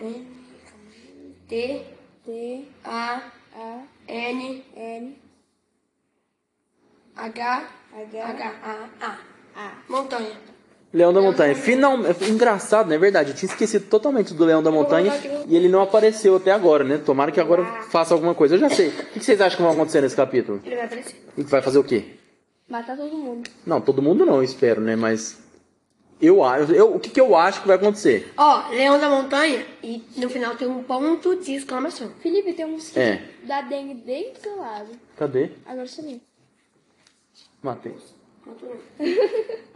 N, 0.00 0.26
T, 1.48 1.84
T, 2.24 2.68
A, 2.84 3.22
A, 3.54 3.82
N, 4.08 4.64
N, 4.76 5.16
H, 7.16 7.68
H, 7.92 8.24
H, 8.24 8.54
A, 8.62 9.06
A. 9.06 9.18
A. 9.54 9.72
Montanha. 10.18 10.52
Leão 10.92 11.12
da 11.12 11.22
Montanha. 11.22 11.54
Finalmente. 11.54 12.30
Engraçado, 12.30 12.88
não 12.88 12.94
é 12.94 12.98
verdade? 12.98 13.30
Eu 13.30 13.36
tinha 13.36 13.50
esquecido 13.50 13.86
totalmente 13.86 14.34
do 14.34 14.44
Leão 14.44 14.62
da 14.62 14.70
Montanha 14.70 15.12
e 15.48 15.56
ele 15.56 15.68
não 15.68 15.80
apareceu 15.80 16.36
até 16.36 16.50
agora, 16.52 16.84
né? 16.84 16.98
Tomara 16.98 17.32
que 17.32 17.40
agora 17.40 17.64
faça 17.90 18.12
alguma 18.12 18.34
coisa. 18.34 18.54
Eu 18.56 18.58
já 18.58 18.68
sei. 18.68 18.88
O 18.88 18.92
que 18.92 19.20
vocês 19.24 19.40
acham 19.40 19.56
que 19.56 19.62
vai 19.62 19.72
acontecer 19.72 20.00
nesse 20.02 20.14
capítulo? 20.16 20.60
Ele 20.64 20.76
vai 20.76 20.84
aparecer. 20.84 21.24
E 21.36 21.42
vai 21.42 21.62
fazer 21.62 21.78
o 21.78 21.84
quê? 21.84 22.04
Matar 22.68 22.96
todo 22.96 23.14
mundo. 23.16 23.48
Não, 23.66 23.80
todo 23.80 24.02
mundo 24.02 24.24
não, 24.26 24.36
eu 24.36 24.42
espero, 24.42 24.80
né? 24.82 24.94
Mas. 24.94 25.40
Eu 26.20 26.44
acho. 26.44 26.72
Eu, 26.72 26.94
o 26.94 27.00
que, 27.00 27.10
que 27.10 27.20
eu 27.20 27.34
acho 27.34 27.62
que 27.62 27.66
vai 27.66 27.76
acontecer? 27.76 28.30
Ó, 28.36 28.68
Leão 28.68 28.98
da 29.00 29.08
Montanha 29.08 29.64
e 29.82 30.02
no 30.16 30.28
final 30.30 30.54
tem 30.56 30.68
um 30.68 30.82
ponto 30.82 31.34
de 31.36 31.54
exclamação. 31.54 32.10
Felipe, 32.20 32.52
tem 32.52 32.64
um 32.64 32.72
mosquito 32.72 32.98
É. 32.98 33.22
da 33.44 33.62
dengue 33.62 33.94
bem 33.94 34.32
do 34.32 34.38
seu 34.38 34.56
lado. 34.58 34.90
Cadê? 35.16 35.50
Agora 35.66 35.86
sumiu. 35.88 36.20
Matei. 37.62 37.94
Ah, 38.46 38.50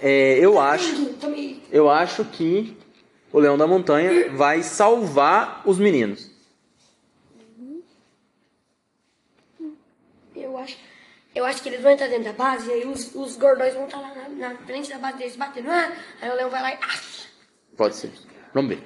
É, 0.00 0.38
eu 0.38 0.58
acho. 0.60 1.06
Tomei. 1.14 1.62
Eu 1.70 1.90
acho 1.90 2.24
que 2.24 2.76
o 3.32 3.38
leão 3.38 3.58
da 3.58 3.66
montanha 3.66 4.30
vai 4.30 4.62
salvar 4.62 5.62
os 5.66 5.78
meninos. 5.78 6.30
Eu 10.34 10.56
acho, 10.56 10.76
eu 11.34 11.44
acho 11.44 11.62
que 11.62 11.68
eles 11.68 11.82
vão 11.82 11.90
entrar 11.90 12.06
dentro 12.08 12.24
da 12.24 12.32
base 12.32 12.68
e 12.68 12.72
aí 12.72 12.86
os, 12.86 13.14
os 13.14 13.36
gordões 13.36 13.74
vão 13.74 13.86
estar 13.86 14.00
lá 14.00 14.14
na, 14.14 14.50
na 14.50 14.56
frente 14.58 14.88
da 14.88 14.98
base 14.98 15.18
deles 15.18 15.36
batendo. 15.36 15.70
Ah, 15.70 15.92
aí 16.22 16.30
o 16.30 16.34
leão 16.34 16.48
vai 16.50 16.62
lá 16.62 16.72
e. 16.72 16.78
Ah, 16.80 17.00
Pode 17.76 17.96
ser. 17.96 18.12
Vamos 18.54 18.70
ver. 18.70 18.82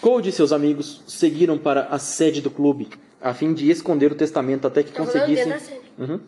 Cole 0.00 0.28
e 0.28 0.32
seus 0.32 0.52
amigos 0.52 1.02
seguiram 1.06 1.56
para 1.56 1.86
a 1.86 1.98
sede 1.98 2.40
do 2.40 2.50
clube 2.50 2.88
a 3.20 3.32
fim 3.32 3.54
de 3.54 3.70
esconder 3.70 4.10
o 4.10 4.16
testamento 4.16 4.66
até 4.66 4.82
que 4.82 4.90
Tá 4.90 4.98
conseguissem. 4.98 5.52
Uhum. 5.96 6.20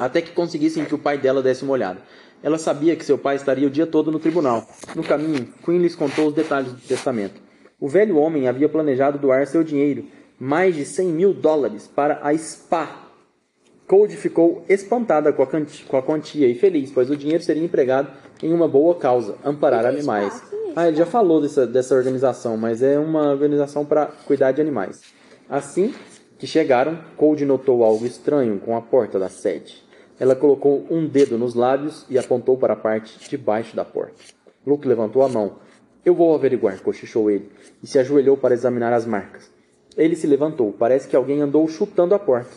Até 0.00 0.20
que 0.20 0.32
conseguissem 0.32 0.84
que 0.84 0.94
o 0.94 0.98
pai 0.98 1.16
dela 1.16 1.42
desse 1.42 1.62
uma 1.62 1.72
olhada. 1.72 2.02
Ela 2.44 2.58
sabia 2.58 2.94
que 2.94 3.06
seu 3.06 3.16
pai 3.16 3.36
estaria 3.36 3.66
o 3.66 3.70
dia 3.70 3.86
todo 3.86 4.12
no 4.12 4.18
tribunal. 4.18 4.68
No 4.94 5.02
caminho, 5.02 5.48
Queen 5.64 5.78
lhes 5.78 5.96
contou 5.96 6.28
os 6.28 6.34
detalhes 6.34 6.70
do 6.70 6.80
testamento. 6.82 7.40
O 7.80 7.88
velho 7.88 8.18
homem 8.18 8.46
havia 8.46 8.68
planejado 8.68 9.18
doar 9.18 9.46
seu 9.46 9.64
dinheiro, 9.64 10.04
mais 10.38 10.76
de 10.76 10.84
100 10.84 11.06
mil 11.08 11.32
dólares, 11.32 11.86
para 11.86 12.20
a 12.22 12.36
SPA. 12.36 13.04
Code 13.88 14.18
ficou 14.18 14.62
espantada 14.68 15.32
com 15.32 15.42
a, 15.42 15.46
com 15.46 15.96
a 15.96 16.02
quantia 16.02 16.46
e 16.46 16.54
feliz, 16.54 16.90
pois 16.90 17.08
o 17.08 17.16
dinheiro 17.16 17.42
seria 17.42 17.64
empregado 17.64 18.10
em 18.42 18.52
uma 18.52 18.68
boa 18.68 18.94
causa, 18.94 19.36
amparar 19.42 19.86
animais. 19.86 20.42
Ah, 20.76 20.86
ele 20.86 20.98
já 20.98 21.06
falou 21.06 21.40
dessa, 21.40 21.66
dessa 21.66 21.94
organização, 21.94 22.58
mas 22.58 22.82
é 22.82 22.98
uma 22.98 23.30
organização 23.30 23.86
para 23.86 24.06
cuidar 24.26 24.52
de 24.52 24.60
animais. 24.60 25.00
Assim 25.48 25.94
que 26.38 26.46
chegaram, 26.46 26.98
Cold 27.16 27.42
notou 27.46 27.82
algo 27.82 28.04
estranho 28.04 28.58
com 28.58 28.76
a 28.76 28.82
porta 28.82 29.18
da 29.18 29.30
sede. 29.30 29.83
Ela 30.18 30.36
colocou 30.36 30.86
um 30.90 31.06
dedo 31.06 31.36
nos 31.36 31.54
lábios 31.54 32.04
e 32.08 32.18
apontou 32.18 32.56
para 32.56 32.74
a 32.74 32.76
parte 32.76 33.28
de 33.28 33.36
baixo 33.36 33.74
da 33.74 33.84
porta. 33.84 34.14
Luke 34.66 34.86
levantou 34.86 35.22
a 35.22 35.28
mão. 35.28 35.56
Eu 36.04 36.14
vou 36.14 36.34
averiguar, 36.34 36.80
cochichou 36.80 37.30
ele, 37.30 37.50
e 37.82 37.86
se 37.86 37.98
ajoelhou 37.98 38.36
para 38.36 38.54
examinar 38.54 38.92
as 38.92 39.06
marcas. 39.06 39.50
Ele 39.96 40.14
se 40.14 40.26
levantou. 40.26 40.72
Parece 40.72 41.08
que 41.08 41.16
alguém 41.16 41.40
andou 41.40 41.66
chutando 41.68 42.14
a 42.14 42.18
porta. 42.18 42.50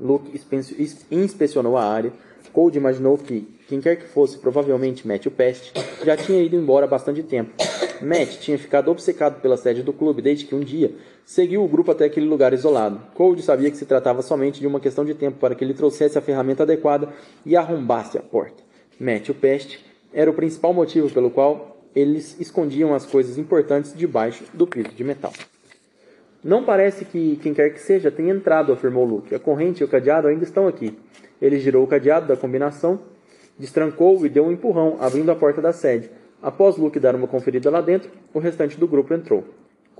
Luke 0.00 0.30
inspe- 0.34 0.56
ins- 0.78 1.06
inspecionou 1.10 1.76
a 1.76 1.84
área. 1.84 2.12
Cold 2.52 2.76
imaginou 2.78 3.18
que 3.18 3.40
quem 3.68 3.80
quer 3.80 3.96
que 3.96 4.06
fosse, 4.06 4.38
provavelmente 4.38 5.06
Matthew 5.06 5.32
Pest, 5.32 5.72
já 6.04 6.16
tinha 6.16 6.40
ido 6.42 6.56
embora 6.56 6.86
há 6.86 6.88
bastante 6.88 7.22
tempo. 7.22 7.52
Matt 8.02 8.38
tinha 8.38 8.58
ficado 8.58 8.90
obcecado 8.90 9.40
pela 9.40 9.56
sede 9.56 9.82
do 9.82 9.92
clube 9.92 10.22
desde 10.22 10.44
que 10.44 10.54
um 10.54 10.60
dia 10.60 10.92
seguiu 11.24 11.64
o 11.64 11.68
grupo 11.68 11.90
até 11.90 12.04
aquele 12.04 12.26
lugar 12.26 12.52
isolado. 12.52 13.00
Cold 13.14 13.42
sabia 13.42 13.70
que 13.70 13.76
se 13.76 13.86
tratava 13.86 14.22
somente 14.22 14.60
de 14.60 14.66
uma 14.66 14.80
questão 14.80 15.04
de 15.04 15.14
tempo 15.14 15.38
para 15.38 15.54
que 15.54 15.64
ele 15.64 15.74
trouxesse 15.74 16.16
a 16.16 16.20
ferramenta 16.22 16.62
adequada 16.62 17.08
e 17.44 17.56
arrombasse 17.56 18.16
a 18.16 18.22
porta. 18.22 18.62
Matthew 18.98 19.34
Pest 19.34 19.78
era 20.12 20.30
o 20.30 20.34
principal 20.34 20.72
motivo 20.72 21.10
pelo 21.10 21.30
qual 21.30 21.76
eles 21.94 22.38
escondiam 22.40 22.94
as 22.94 23.04
coisas 23.04 23.38
importantes 23.38 23.94
debaixo 23.94 24.44
do 24.54 24.66
piso 24.66 24.90
de 24.90 25.04
metal. 25.04 25.32
Não 26.42 26.64
parece 26.64 27.04
que 27.04 27.38
quem 27.42 27.52
quer 27.52 27.70
que 27.70 27.80
seja 27.80 28.10
tenha 28.10 28.32
entrado, 28.32 28.72
afirmou 28.72 29.04
Luke. 29.04 29.34
A 29.34 29.38
corrente 29.40 29.80
e 29.80 29.84
o 29.84 29.88
cadeado 29.88 30.28
ainda 30.28 30.44
estão 30.44 30.68
aqui. 30.68 30.96
Ele 31.42 31.58
girou 31.58 31.84
o 31.84 31.86
cadeado 31.86 32.26
da 32.28 32.36
combinação, 32.36 33.00
destrancou 33.58 34.24
e 34.24 34.28
deu 34.28 34.46
um 34.46 34.52
empurrão, 34.52 34.96
abrindo 35.00 35.30
a 35.30 35.36
porta 35.36 35.60
da 35.60 35.72
sede. 35.72 36.10
Após 36.42 36.76
Luke 36.76 37.00
dar 37.00 37.16
uma 37.16 37.26
conferida 37.26 37.70
lá 37.70 37.80
dentro, 37.80 38.10
o 38.32 38.38
restante 38.38 38.78
do 38.78 38.86
grupo 38.86 39.12
entrou. 39.12 39.44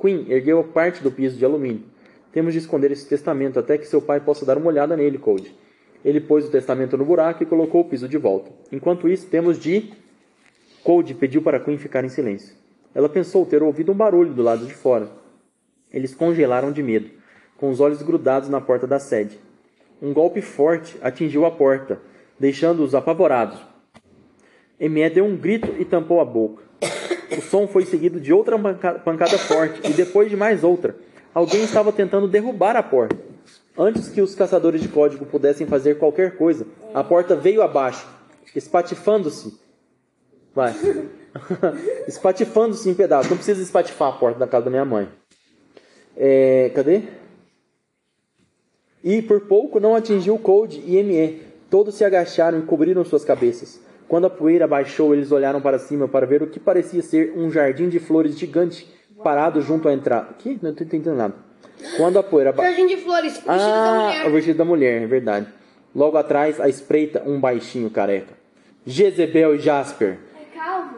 Queen 0.00 0.26
ergueu 0.30 0.62
parte 0.62 1.02
do 1.02 1.11
piso 1.11 1.37
de 1.37 1.45
alumínio. 1.45 1.83
Temos 2.33 2.52
de 2.52 2.61
esconder 2.61 2.92
esse 2.92 3.09
testamento 3.09 3.59
até 3.59 3.76
que 3.76 3.87
seu 3.87 4.00
pai 4.00 4.21
possa 4.21 4.47
dar 4.47 4.57
uma 4.57 4.68
olhada 4.68 4.97
nele, 4.97 5.18
Code. 5.18 5.52
Ele 6.04 6.21
pôs 6.21 6.47
o 6.47 6.50
testamento 6.50 6.97
no 6.97 7.04
buraco 7.04 7.42
e 7.42 7.47
colocou 7.47 7.80
o 7.80 7.85
piso 7.85 8.09
de 8.09 8.16
volta. 8.16 8.50
Enquanto 8.71 9.09
isso, 9.09 9.26
temos 9.26 9.59
de. 9.59 9.92
Code 10.85 11.14
pediu 11.14 11.42
para 11.42 11.59
Queen 11.59 11.76
ficar 11.76 12.04
em 12.04 12.09
silêncio. 12.09 12.54
Ela 12.95 13.09
pensou 13.09 13.45
ter 13.45 13.62
ouvido 13.62 13.90
um 13.90 13.97
barulho 13.97 14.33
do 14.33 14.42
lado 14.42 14.64
de 14.64 14.74
fora. 14.74 15.11
Eles 15.92 16.14
congelaram 16.14 16.70
de 16.70 16.83
medo, 16.83 17.11
com 17.57 17.70
os 17.70 17.81
olhos 17.81 18.01
grudados 18.03 18.48
na 18.48 18.61
porta 18.61 18.87
da 18.87 19.01
sede. 19.01 19.38
Um 20.01 20.12
golpe 20.12 20.40
forte 20.40 20.96
atingiu 21.03 21.44
a 21.44 21.51
porta, 21.51 22.01
deixando-os 22.38 22.94
apavorados. 22.94 23.59
Emé 24.80 25.10
deu 25.10 25.24
um 25.24 25.36
grito 25.36 25.74
e 25.78 25.84
tampou 25.84 26.20
a 26.20 26.24
boca. 26.24 26.62
O 27.36 27.42
som 27.42 27.66
foi 27.66 27.84
seguido 27.84 28.20
de 28.20 28.32
outra 28.32 28.58
panca- 28.58 28.94
pancada 28.94 29.36
forte 29.38 29.80
e 29.88 29.92
depois 29.92 30.30
de 30.30 30.36
mais 30.36 30.64
outra. 30.64 30.96
Alguém 31.34 31.62
estava 31.62 31.92
tentando 31.92 32.26
derrubar 32.26 32.76
a 32.76 32.82
porta. 32.82 33.16
Antes 33.76 34.08
que 34.08 34.20
os 34.20 34.34
caçadores 34.34 34.80
de 34.80 34.88
código 34.88 35.26
pudessem 35.26 35.66
fazer 35.66 35.98
qualquer 35.98 36.36
coisa, 36.36 36.66
a 36.94 37.04
porta 37.04 37.36
veio 37.36 37.62
abaixo, 37.62 38.06
espatifando-se. 38.54 39.58
Vai. 40.54 40.74
espatifando-se 42.08 42.88
em 42.88 42.94
pedaços. 42.94 43.30
Não 43.30 43.36
precisa 43.36 43.62
espatifar 43.62 44.08
a 44.08 44.12
porta 44.18 44.38
da 44.38 44.46
casa 44.46 44.64
da 44.64 44.70
minha 44.70 44.84
mãe. 44.84 45.08
É, 46.16 46.70
cadê? 46.74 47.02
E 49.04 49.22
por 49.22 49.42
pouco 49.42 49.78
não 49.78 49.94
atingiu 49.94 50.38
Cold 50.38 50.82
e 50.84 51.00
ME. 51.02 51.42
Todos 51.70 51.94
se 51.94 52.04
agacharam 52.04 52.58
e 52.58 52.62
cobriram 52.62 53.04
suas 53.04 53.24
cabeças. 53.24 53.80
Quando 54.09 54.27
a 54.27 54.31
poeira 54.31 54.66
baixou, 54.66 55.14
eles 55.14 55.31
olharam 55.31 55.61
para 55.61 55.79
cima 55.79 56.09
para 56.09 56.27
ver 56.27 56.42
o 56.42 56.47
que 56.47 56.59
parecia 56.59 57.03
ser 57.03 57.35
um 57.37 57.51
jardim 57.51 57.88
de 57.88 57.99
flores 58.01 58.38
gigante 58.38 58.88
parado 59.23 59.61
junto 59.61 59.88
à 59.88 59.92
entrada. 59.92 60.29
Que? 60.38 60.59
Não 60.62 60.71
estou 60.71 60.87
entendendo 60.87 61.16
nada. 61.16 61.35
Quando 61.97 62.18
a 62.18 62.23
poeira 62.23 62.53
baixou. 62.53 62.75
Jardim 62.75 62.94
de 62.94 63.03
flores, 63.03 63.33
vestido 63.35 63.47
da 63.47 63.55
Ah, 63.55 64.07
mulher. 64.07 64.27
o 64.27 64.33
vestido 64.33 64.57
da 64.59 64.64
mulher, 64.64 65.03
é 65.03 65.07
verdade. 65.07 65.47
Logo 65.94 66.16
atrás, 66.16 66.59
à 66.61 66.68
espreita, 66.68 67.23
um 67.27 67.38
baixinho 67.38 67.90
careca. 67.90 68.33
Jezebel 68.87 69.55
e 69.57 69.59
Jasper. 69.59 70.18
É 70.35 70.57
calvo? 70.59 70.97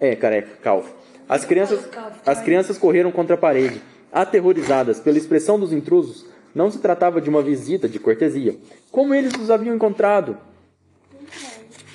É, 0.00 0.16
careca, 0.16 0.48
calvo. 0.62 0.94
As 1.28 1.44
crianças, 1.44 1.84
Calvo, 1.86 2.16
as 2.24 2.40
crianças 2.40 2.78
correram 2.78 3.10
contra 3.12 3.34
a 3.34 3.38
parede, 3.38 3.82
aterrorizadas 4.10 4.98
pela 4.98 5.18
expressão 5.18 5.60
dos 5.60 5.72
intrusos. 5.74 6.26
Não 6.54 6.70
se 6.70 6.78
tratava 6.78 7.20
de 7.20 7.28
uma 7.28 7.42
visita 7.42 7.86
de 7.86 7.98
cortesia. 7.98 8.56
Como 8.90 9.14
eles 9.14 9.32
os 9.34 9.50
haviam 9.50 9.74
encontrado? 9.76 10.38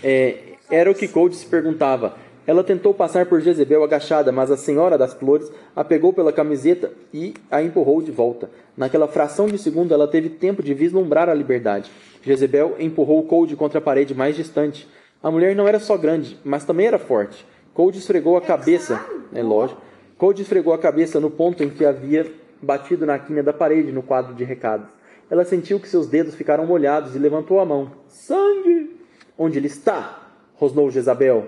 É, 0.03 0.37
era 0.69 0.91
o 0.91 0.95
que 0.95 1.07
Cold 1.07 1.35
se 1.35 1.45
perguntava. 1.45 2.15
Ela 2.45 2.63
tentou 2.63 2.93
passar 2.93 3.25
por 3.25 3.39
Jezebel 3.39 3.83
agachada, 3.83 4.31
mas 4.31 4.51
a 4.51 4.57
Senhora 4.57 4.97
das 4.97 5.13
Flores 5.13 5.49
a 5.73 5.83
pegou 5.83 6.11
pela 6.11 6.33
camiseta 6.33 6.91
e 7.13 7.33
a 7.49 7.61
empurrou 7.61 8.01
de 8.01 8.11
volta. 8.11 8.49
Naquela 8.75 9.07
fração 9.07 9.47
de 9.47 9.57
segundo, 9.57 9.93
ela 9.93 10.09
teve 10.09 10.27
tempo 10.29 10.61
de 10.61 10.73
vislumbrar 10.73 11.29
a 11.29 11.33
liberdade. 11.33 11.89
Jezebel 12.21 12.75
empurrou 12.79 13.23
Cold 13.23 13.55
contra 13.55 13.79
a 13.79 13.81
parede 13.81 14.13
mais 14.13 14.35
distante. 14.35 14.87
A 15.21 15.31
mulher 15.31 15.55
não 15.55 15.67
era 15.67 15.79
só 15.79 15.95
grande, 15.95 16.37
mas 16.43 16.65
também 16.65 16.87
era 16.87 16.99
forte. 16.99 17.45
Cold 17.73 17.97
esfregou 17.97 18.35
a 18.35 18.41
cabeça. 18.41 18.99
É 19.33 19.41
lógico. 19.41 19.81
Cold 20.17 20.41
esfregou 20.41 20.73
a 20.73 20.77
cabeça 20.77 21.19
no 21.21 21.31
ponto 21.31 21.63
em 21.63 21.69
que 21.69 21.85
havia 21.85 22.29
batido 22.61 23.05
na 23.05 23.17
quina 23.17 23.41
da 23.41 23.53
parede 23.53 23.91
no 23.91 24.03
quadro 24.03 24.33
de 24.33 24.43
recados. 24.43 24.87
Ela 25.29 25.45
sentiu 25.45 25.79
que 25.79 25.87
seus 25.87 26.07
dedos 26.07 26.35
ficaram 26.35 26.65
molhados 26.65 27.15
e 27.15 27.19
levantou 27.19 27.59
a 27.59 27.65
mão. 27.65 27.91
Sangue! 28.07 28.92
Onde 29.37 29.57
ele 29.57 29.67
está? 29.67 30.19
rosnou 30.55 30.89
Jezabel 30.89 31.47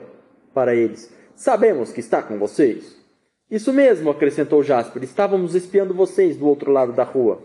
para 0.54 0.76
eles. 0.76 1.14
Sabemos 1.36 1.92
que 1.92 2.00
está 2.00 2.22
com 2.22 2.38
vocês. 2.38 2.98
Isso 3.50 3.72
mesmo, 3.72 4.10
acrescentou 4.10 4.64
Jasper. 4.64 5.04
Estávamos 5.04 5.56
espiando 5.56 5.94
vocês 5.94 6.36
do 6.36 6.48
outro 6.48 6.72
lado 6.72 6.94
da 6.94 7.04
rua. 7.04 7.42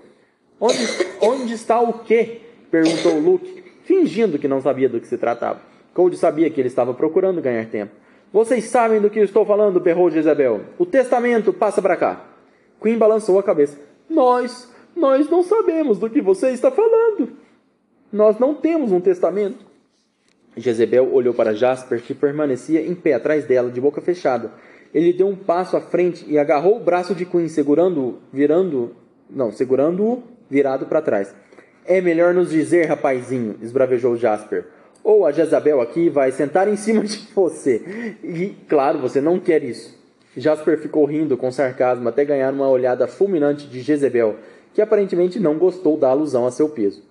Onde, 0.59 0.79
onde 1.21 1.55
está 1.55 1.81
o 1.81 2.05
quê? 2.05 2.41
perguntou 2.71 3.19
Luke, 3.19 3.65
fingindo 3.85 4.39
que 4.39 4.49
não 4.49 4.61
sabia 4.61 4.89
do 4.89 5.01
que 5.01 5.07
se 5.07 5.19
tratava. 5.19 5.61
Cold 5.93 6.17
sabia 6.17 6.49
que 6.51 6.61
ele 6.61 6.69
estava 6.69 6.95
procurando 6.95 7.43
ganhar 7.43 7.67
tempo. 7.67 7.93
Vocês 8.33 8.65
sabem 8.67 9.01
do 9.01 9.11
que 9.11 9.19
eu 9.19 9.25
estou 9.25 9.45
falando, 9.45 9.81
berrou 9.81 10.11
Jezabel. 10.11 10.61
O 10.79 10.87
testamento 10.87 11.53
passa 11.53 11.83
para 11.83 11.97
cá. 11.97 12.25
Queen 12.81 12.97
balançou 12.97 13.39
a 13.39 13.43
cabeça. 13.43 13.79
Nós, 14.09 14.73
nós 14.95 15.29
não 15.29 15.43
sabemos 15.43 15.99
do 15.99 16.09
que 16.09 16.23
você 16.23 16.51
está 16.51 16.71
falando. 16.71 17.31
Nós 18.13 18.39
não 18.39 18.55
temos 18.55 18.93
um 18.93 19.01
testamento. 19.01 19.70
Jezebel 20.57 21.13
olhou 21.13 21.33
para 21.33 21.55
Jasper, 21.55 22.01
que 22.03 22.15
permanecia 22.15 22.81
em 22.81 22.95
pé 22.95 23.15
atrás 23.15 23.45
dela, 23.45 23.71
de 23.71 23.81
boca 23.81 24.01
fechada. 24.01 24.51
Ele 24.93 25.13
deu 25.13 25.29
um 25.29 25.37
passo 25.37 25.77
à 25.77 25.81
frente 25.81 26.25
e 26.29 26.39
agarrou 26.39 26.77
o 26.77 26.81
braço 26.81 27.15
de 27.15 27.25
Queen, 27.25 27.49
segurando-o, 27.49 28.19
virando, 28.33 28.97
não, 29.29 29.53
segurando-o 29.53 30.23
virado 30.49 30.87
para 30.87 31.01
trás. 31.01 31.33
É 31.87 32.01
melhor 32.01 32.35
nos 32.35 32.51
dizer, 32.51 32.87
rapazinho, 32.87 33.57
esbravejou 33.63 34.17
Jasper. 34.17 34.67
Ou 35.03 35.25
a 35.25 35.33
Jezabel 35.33 35.81
aqui 35.81 36.11
vai 36.11 36.33
sentar 36.33 36.69
em 36.69 36.77
cima 36.77 37.05
de 37.05 37.19
você. 37.35 38.17
E, 38.23 38.55
claro, 38.69 38.99
você 38.99 39.21
não 39.21 39.39
quer 39.39 39.63
isso. 39.63 39.99
Jasper 40.37 40.79
ficou 40.79 41.05
rindo 41.05 41.37
com 41.37 41.51
sarcasmo 41.51 42.09
até 42.09 42.25
ganhar 42.25 42.53
uma 42.53 42.69
olhada 42.69 43.07
fulminante 43.07 43.67
de 43.67 43.81
Jezebel, 43.81 44.37
que 44.75 44.83
aparentemente 44.83 45.41
não 45.41 45.59
gostou 45.59 45.97
da 45.97 46.09
alusão 46.09 46.47
a 46.47 46.51
seu 46.51 46.69
peso. 46.69 47.03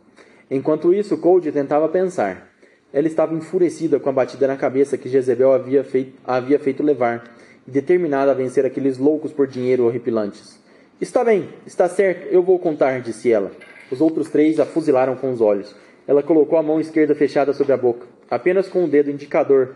Enquanto 0.52 0.94
isso, 0.94 1.18
Cold 1.18 1.52
tentava 1.52 1.90
pensar. 1.90 2.49
Ela 2.92 3.08
estava 3.08 3.36
enfurecida 3.36 4.00
com 4.00 4.10
a 4.10 4.14
batida 4.14 4.48
na 4.48 4.58
cabeça 4.58 4.98
que 4.98 5.10
Jezebel 5.10 5.54
havia 5.54 5.84
feito, 5.84 6.14
havia 6.26 6.58
feito 6.58 6.82
levar, 6.82 7.24
e 7.68 7.72
determinada 7.72 8.32
a 8.32 8.34
vencer 8.34 8.66
aqueles 8.66 8.98
loucos 8.98 9.32
por 9.32 9.48
dinheiro 9.48 9.86
horripilantes. 9.86 10.60
Está 11.00 11.24
bem, 11.24 11.50
está 11.66 11.88
certo, 11.88 12.28
eu 12.28 12.42
vou 12.42 12.58
contar, 12.58 13.00
disse 13.02 13.32
ela. 13.32 13.52
Os 13.92 14.02
outros 14.02 14.30
três 14.30 14.60
a 14.60 14.66
fuzilaram 14.66 15.16
com 15.16 15.32
os 15.32 15.40
olhos. 15.40 15.76
Ela 16.08 16.24
colocou 16.24 16.58
a 16.58 16.64
mão 16.64 16.80
esquerda 16.80 17.14
fechada 17.14 17.54
sobre 17.54 17.74
a 17.74 17.78
boca, 17.78 18.08
apenas 18.30 18.68
com 18.68 18.84
o 18.84 18.88
dedo 18.88 19.12
indicador 19.12 19.76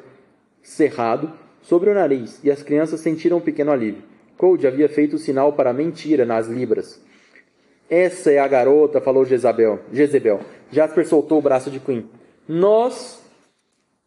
cerrado, 0.62 1.32
sobre 1.62 1.90
o 1.90 1.94
nariz 1.94 2.40
e 2.44 2.52
as 2.52 2.64
crianças 2.64 3.00
sentiram 3.00 3.38
um 3.38 3.42
pequeno 3.42 3.72
alívio. 3.72 4.04
Cold 4.38 4.66
havia 4.66 4.90
feito 4.90 5.16
o 5.16 5.20
sinal 5.20 5.54
para 5.54 5.72
mentira 5.72 6.26
nas 6.26 6.48
libras. 6.48 7.00
Essa 7.90 8.32
é 8.32 8.40
a 8.40 8.48
garota, 8.48 9.00
falou 9.00 9.24
Jezabel. 9.24 9.80
Jezebel. 9.92 10.42
Jasper 10.72 11.08
soltou 11.08 11.38
o 11.38 11.42
braço 11.42 11.70
de 11.70 11.80
Queen. 11.80 12.10
Nós 12.48 13.24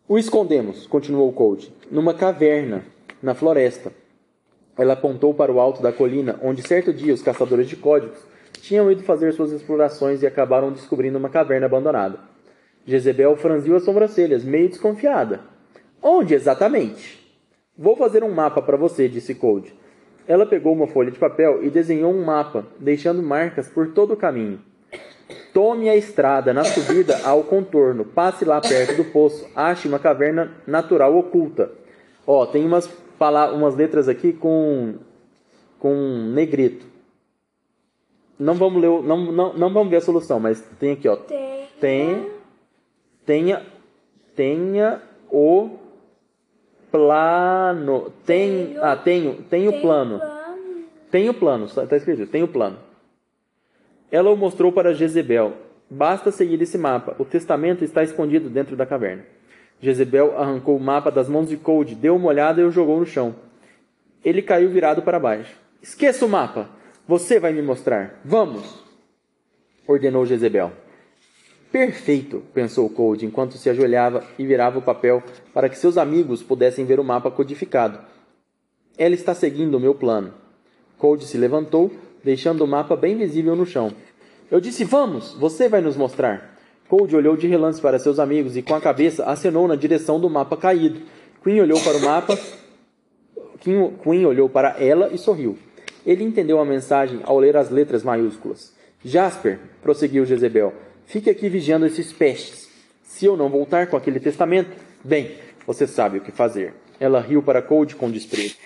o 0.07 0.18
escondemos, 0.18 0.87
continuou 0.87 1.33
Cold, 1.33 1.72
numa 1.90 2.12
caverna, 2.12 2.85
na 3.22 3.35
floresta. 3.35 3.90
Ela 4.77 4.92
apontou 4.92 5.33
para 5.33 5.51
o 5.51 5.59
alto 5.59 5.83
da 5.83 5.90
colina, 5.90 6.38
onde 6.42 6.61
certo 6.61 6.92
dia 6.92 7.14
os 7.14 7.22
caçadores 7.22 7.66
de 7.66 7.77
códigos 7.77 8.18
tinham 8.61 8.92
ido 8.92 9.03
fazer 9.05 9.33
suas 9.33 9.53
explorações 9.53 10.22
e 10.22 10.27
acabaram 10.27 10.70
descobrindo 10.70 11.16
uma 11.16 11.31
caverna 11.31 11.64
abandonada. 11.64 12.18
Jezebel 12.85 13.37
franziu 13.37 13.75
as 13.75 13.85
sobrancelhas, 13.85 14.44
meio 14.44 14.68
desconfiada. 14.68 15.40
Onde 16.03 16.35
exatamente? 16.35 17.27
Vou 17.77 17.96
fazer 17.96 18.22
um 18.22 18.31
mapa 18.31 18.61
para 18.61 18.77
você, 18.77 19.09
disse 19.09 19.35
Cold. 19.35 19.75
Ela 20.29 20.44
pegou 20.44 20.75
uma 20.75 20.87
folha 20.87 21.11
de 21.11 21.18
papel 21.18 21.64
e 21.64 21.70
desenhou 21.70 22.12
um 22.12 22.22
mapa, 22.22 22.66
deixando 22.79 23.22
marcas 23.22 23.66
por 23.66 23.94
todo 23.94 24.12
o 24.12 24.16
caminho. 24.16 24.61
Tome 25.53 25.89
a 25.89 25.97
estrada 25.97 26.53
na 26.53 26.62
subida 26.65 27.19
ao 27.25 27.43
contorno, 27.43 28.05
passe 28.05 28.45
lá 28.45 28.61
perto 28.61 28.97
do 28.97 29.05
poço, 29.07 29.49
ache 29.57 29.89
uma 29.89 29.99
caverna 29.99 30.53
natural 30.67 31.17
oculta. 31.17 31.73
Ó, 32.27 32.47
tem 32.47 32.65
umas, 32.65 32.89
umas 33.55 33.75
letras 33.75 34.09
aqui 34.09 34.33
com, 34.33 34.95
com 35.79 35.95
negrito. 36.33 36.87
Não 38.39 38.55
vamos 38.55 38.81
ler, 38.81 38.91
não, 39.03 39.33
não, 39.33 39.53
não 39.55 39.73
vamos 39.73 39.89
ver 39.91 39.97
a 39.97 40.01
solução, 40.01 40.39
mas 40.39 40.61
tem 40.79 40.93
aqui, 40.93 41.09
ó. 41.09 41.17
Tem, 41.81 42.31
tenha, 43.25 43.62
tenha 44.35 45.03
o 45.31 45.71
plano. 46.91 48.12
Tem, 48.25 48.67
tenho, 48.67 48.85
ah, 48.85 48.97
tenho, 48.97 49.35
tenho, 49.35 49.71
tenho 49.71 49.81
plano. 49.81 50.19
plano. 50.19 50.37
Tenho 51.11 51.35
plano, 51.35 51.65
está 51.65 51.97
escrito, 51.97 52.27
tenho 52.27 52.47
plano. 52.47 52.86
Ela 54.11 54.31
o 54.31 54.37
mostrou 54.37 54.73
para 54.73 54.95
Jezebel. 54.95 55.55
Basta 55.90 56.31
seguir 56.31 56.61
esse 56.62 56.79
mapa. 56.79 57.14
O 57.19 57.25
testamento 57.25 57.85
está 57.85 58.03
escondido 58.03 58.49
dentro 58.49 58.77
da 58.77 58.87
caverna. 58.87 59.25
Jezebel 59.81 60.38
arrancou 60.38 60.77
o 60.77 60.81
mapa 60.81 61.11
das 61.11 61.29
mãos 61.29 61.49
de 61.49 61.57
Cold, 61.57 61.95
deu 61.95 62.16
uma 62.16 62.29
olhada 62.29 62.61
e 62.61 62.64
o 62.64 62.71
jogou 62.71 62.99
no 62.99 63.07
chão. 63.07 63.35
Ele 64.25 64.42
caiu 64.42 64.71
virado 64.71 65.03
para 65.03 65.21
baixo. 65.21 65.57
Esqueça 65.83 66.25
o 66.25 66.29
mapa! 66.29 66.69
Você 67.07 67.38
vai 67.38 67.53
me 67.53 67.62
mostrar. 67.62 68.21
Vamos! 68.25 68.85
ordenou 69.87 70.27
Jezebel. 70.27 70.73
Perfeito, 71.71 72.42
pensou 72.55 72.88
Cold 72.88 73.25
enquanto 73.25 73.59
se 73.59 73.69
ajoelhava 73.69 74.25
e 74.38 74.47
virava 74.47 74.79
o 74.79 74.83
papel 74.83 75.23
para 75.53 75.69
que 75.69 75.79
seus 75.79 75.99
amigos 75.99 76.42
pudessem 76.42 76.85
ver 76.85 76.99
o 76.99 77.05
mapa 77.05 77.31
codificado. 77.31 78.01
Ela 78.97 79.14
está 79.14 79.35
seguindo 79.35 79.77
o 79.77 79.81
meu 79.81 79.95
plano. 79.95 80.33
Cold 80.99 81.25
se 81.25 81.37
levantou, 81.37 81.92
deixando 82.27 82.65
o 82.65 82.67
mapa 82.67 82.97
bem 82.97 83.17
visível 83.17 83.55
no 83.55 83.65
chão. 83.65 83.93
Eu 84.51 84.61
disse: 84.61 84.83
Vamos, 84.83 85.33
você 85.35 85.69
vai 85.69 85.81
nos 85.81 85.97
mostrar. 85.97 86.59
Cold 86.89 87.15
olhou 87.15 87.37
de 87.37 87.47
relance 87.47 87.81
para 87.81 88.01
seus 88.01 88.19
amigos 88.19 88.57
e, 88.57 88.62
com 88.62 88.75
a 88.75 88.81
cabeça, 88.81 89.25
acenou 89.25 89.69
na 89.69 89.77
direção 89.77 90.19
do 90.19 90.29
mapa 90.29 90.57
caído. 90.57 91.01
Queen 91.43 91.61
olhou 91.61 91.81
para 91.81 91.97
o 91.97 92.01
mapa. 92.01 92.39
Queen 93.61 94.27
olhou 94.27 94.49
para 94.49 94.77
ela 94.83 95.09
e 95.12 95.19
sorriu. 95.19 95.57
Ele 96.05 96.25
entendeu 96.25 96.59
a 96.61 96.65
mensagem 96.65 97.21
ao 97.23 97.39
ler 97.39 97.57
as 97.57 97.71
letras 97.71 98.03
maiúsculas. 98.03 98.75
Jasper, 99.05 99.61
prosseguiu 99.81 100.27
Jezebel, 100.27 100.73
fique 101.05 101.31
aqui 101.31 101.49
vigiando 101.49 101.87
esses 101.87 102.12
pestes. 102.12 102.69
Se 103.03 103.25
eu 103.25 103.37
não 103.37 103.49
voltar 103.49 103.87
com 103.87 103.97
aquele 103.97 104.19
testamento, 104.19 104.71
bem, 105.03 105.37
você 105.65 105.87
sabe 105.87 106.19
o 106.19 106.21
que 106.21 106.33
fazer. 106.33 106.75
Ela 106.99 107.21
riu 107.21 107.43
para 107.43 107.62
Cold 107.62 107.95
com 107.95 108.11
desprezo. 108.11 108.57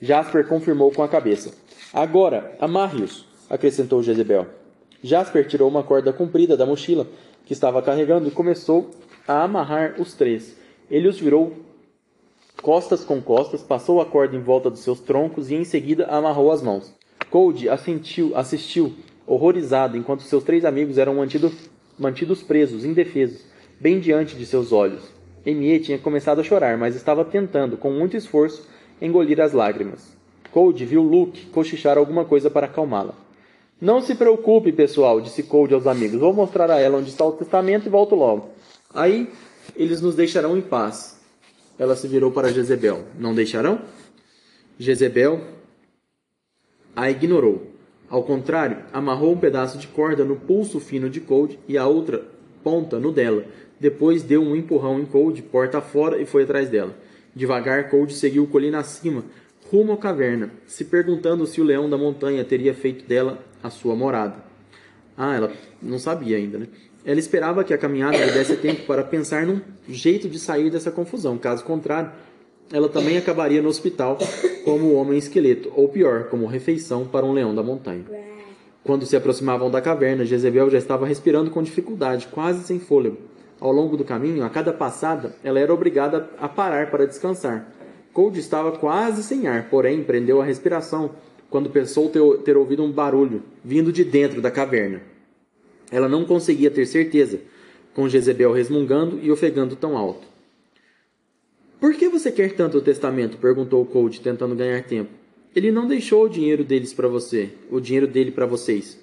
Jasper 0.00 0.46
confirmou 0.46 0.90
com 0.90 1.02
a 1.02 1.08
cabeça. 1.08 1.67
Agora, 1.92 2.54
amarre-os, 2.60 3.24
acrescentou 3.48 4.02
Jezebel. 4.02 4.46
Jasper 5.02 5.46
tirou 5.46 5.68
uma 5.68 5.82
corda 5.82 6.12
comprida 6.12 6.56
da 6.56 6.66
mochila 6.66 7.06
que 7.46 7.52
estava 7.52 7.80
carregando 7.80 8.28
e 8.28 8.32
começou 8.32 8.90
a 9.26 9.42
amarrar 9.42 9.94
os 9.98 10.12
três. 10.12 10.54
Ele 10.90 11.08
os 11.08 11.18
virou 11.18 11.54
costas 12.62 13.04
com 13.04 13.22
costas, 13.22 13.62
passou 13.62 14.00
a 14.02 14.06
corda 14.06 14.36
em 14.36 14.42
volta 14.42 14.68
dos 14.68 14.80
seus 14.80 15.00
troncos 15.00 15.50
e 15.50 15.54
em 15.54 15.64
seguida 15.64 16.06
amarrou 16.06 16.52
as 16.52 16.60
mãos. 16.60 16.94
Cold 17.30 17.68
assentiu, 17.68 18.36
assistiu, 18.36 18.94
horrorizado, 19.26 19.96
enquanto 19.96 20.22
seus 20.22 20.44
três 20.44 20.64
amigos 20.64 20.98
eram 20.98 21.14
mantido, 21.14 21.50
mantidos 21.98 22.42
presos, 22.42 22.84
indefesos, 22.84 23.44
bem 23.80 23.98
diante 23.98 24.36
de 24.36 24.44
seus 24.44 24.72
olhos. 24.72 25.02
Emie 25.46 25.80
tinha 25.80 25.98
começado 25.98 26.40
a 26.40 26.44
chorar, 26.44 26.76
mas 26.76 26.94
estava 26.94 27.24
tentando, 27.24 27.78
com 27.78 27.90
muito 27.90 28.16
esforço, 28.16 28.68
engolir 29.00 29.40
as 29.40 29.52
lágrimas. 29.52 30.17
Cold 30.52 30.84
viu 30.84 31.02
Luke 31.02 31.46
cochichar 31.46 31.98
alguma 31.98 32.24
coisa 32.24 32.50
para 32.50 32.66
acalmá-la. 32.66 33.14
Não 33.80 34.00
se 34.00 34.14
preocupe, 34.14 34.72
pessoal, 34.72 35.20
disse 35.20 35.42
Cold 35.44 35.72
aos 35.72 35.86
amigos. 35.86 36.18
Vou 36.18 36.32
mostrar 36.32 36.70
a 36.70 36.80
ela 36.80 36.98
onde 36.98 37.10
está 37.10 37.24
o 37.24 37.32
testamento 37.32 37.86
e 37.86 37.90
volto 37.90 38.14
logo. 38.14 38.50
Aí 38.92 39.30
eles 39.76 40.00
nos 40.00 40.14
deixarão 40.14 40.56
em 40.56 40.60
paz. 40.60 41.20
Ela 41.78 41.94
se 41.94 42.08
virou 42.08 42.30
para 42.32 42.52
Jezebel. 42.52 43.04
Não 43.18 43.34
deixarão? 43.34 43.80
Jezebel 44.78 45.40
a 46.96 47.08
ignorou. 47.08 47.68
Ao 48.10 48.22
contrário, 48.24 48.78
amarrou 48.92 49.32
um 49.32 49.38
pedaço 49.38 49.78
de 49.78 49.86
corda 49.86 50.24
no 50.24 50.34
pulso 50.34 50.80
fino 50.80 51.08
de 51.08 51.20
Cold 51.20 51.58
e 51.68 51.78
a 51.78 51.86
outra 51.86 52.26
ponta 52.64 52.98
no 52.98 53.12
dela. 53.12 53.44
Depois 53.78 54.22
deu 54.22 54.42
um 54.42 54.56
empurrão 54.56 54.98
em 54.98 55.04
Cold, 55.04 55.40
porta 55.42 55.80
fora, 55.80 56.20
e 56.20 56.26
foi 56.26 56.42
atrás 56.42 56.68
dela. 56.68 56.96
Devagar, 57.34 57.90
Cold 57.90 58.12
seguiu 58.12 58.46
colina 58.48 58.78
acima, 58.78 59.22
rumo 59.70 59.92
à 59.92 59.96
caverna, 59.96 60.50
se 60.66 60.84
perguntando 60.84 61.46
se 61.46 61.60
o 61.60 61.64
leão 61.64 61.88
da 61.88 61.98
montanha 61.98 62.44
teria 62.44 62.74
feito 62.74 63.06
dela 63.06 63.38
a 63.62 63.70
sua 63.70 63.94
morada. 63.94 64.36
Ah, 65.16 65.34
ela 65.34 65.52
não 65.82 65.98
sabia 65.98 66.36
ainda, 66.36 66.58
né? 66.58 66.66
Ela 67.04 67.18
esperava 67.18 67.64
que 67.64 67.72
a 67.72 67.78
caminhada 67.78 68.16
lhe 68.16 68.32
desse 68.32 68.56
tempo 68.56 68.82
para 68.86 69.02
pensar 69.02 69.46
num 69.46 69.60
jeito 69.88 70.28
de 70.28 70.38
sair 70.38 70.70
dessa 70.70 70.90
confusão. 70.90 71.38
Caso 71.38 71.64
contrário, 71.64 72.12
ela 72.72 72.88
também 72.88 73.16
acabaria 73.16 73.62
no 73.62 73.68
hospital 73.68 74.18
como 74.64 74.94
homem 74.94 75.18
esqueleto, 75.18 75.72
ou 75.74 75.88
pior, 75.88 76.24
como 76.24 76.46
refeição 76.46 77.06
para 77.06 77.24
um 77.24 77.32
leão 77.32 77.54
da 77.54 77.62
montanha. 77.62 78.04
Quando 78.84 79.06
se 79.06 79.16
aproximavam 79.16 79.70
da 79.70 79.80
caverna, 79.80 80.24
Jezebel 80.24 80.70
já 80.70 80.78
estava 80.78 81.06
respirando 81.06 81.50
com 81.50 81.62
dificuldade, 81.62 82.28
quase 82.28 82.64
sem 82.64 82.78
fôlego. 82.78 83.18
Ao 83.60 83.72
longo 83.72 83.96
do 83.96 84.04
caminho, 84.04 84.44
a 84.44 84.50
cada 84.50 84.72
passada, 84.72 85.34
ela 85.42 85.58
era 85.58 85.72
obrigada 85.74 86.30
a 86.38 86.48
parar 86.48 86.90
para 86.90 87.06
descansar. 87.06 87.72
Cold 88.18 88.36
estava 88.40 88.72
quase 88.72 89.22
sem 89.22 89.46
ar, 89.46 89.70
porém 89.70 90.02
prendeu 90.02 90.42
a 90.42 90.44
respiração 90.44 91.12
quando 91.48 91.70
pensou 91.70 92.10
ter, 92.44 92.56
ouvido 92.56 92.82
um 92.82 92.90
barulho 92.90 93.44
vindo 93.64 93.92
de 93.92 94.02
dentro 94.02 94.42
da 94.42 94.50
caverna. 94.50 95.02
Ela 95.88 96.08
não 96.08 96.24
conseguia 96.24 96.68
ter 96.68 96.84
certeza, 96.84 97.38
com 97.94 98.08
Jezebel 98.08 98.50
resmungando 98.50 99.20
e 99.22 99.30
ofegando 99.30 99.76
tão 99.76 99.96
alto. 99.96 100.26
Por 101.78 101.94
que 101.94 102.08
você 102.08 102.32
quer 102.32 102.56
tanto 102.56 102.78
o 102.78 102.80
testamento? 102.80 103.36
perguntou 103.36 103.86
Cold, 103.86 104.20
tentando 104.20 104.56
ganhar 104.56 104.82
tempo. 104.82 105.10
Ele 105.54 105.70
não 105.70 105.86
deixou 105.86 106.24
o 106.24 106.28
dinheiro 106.28 106.64
deles 106.64 106.92
para 106.92 107.06
você, 107.06 107.50
o 107.70 107.78
dinheiro 107.78 108.08
dele 108.08 108.32
para 108.32 108.46
vocês. 108.46 108.98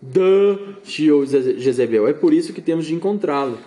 Duh, 0.00 0.76
chiou 0.84 1.26
Jezebel. 1.26 2.08
É 2.08 2.14
por 2.14 2.32
isso 2.32 2.54
que 2.54 2.62
temos 2.62 2.86
de 2.86 2.94
encontrá-lo, 2.94 3.58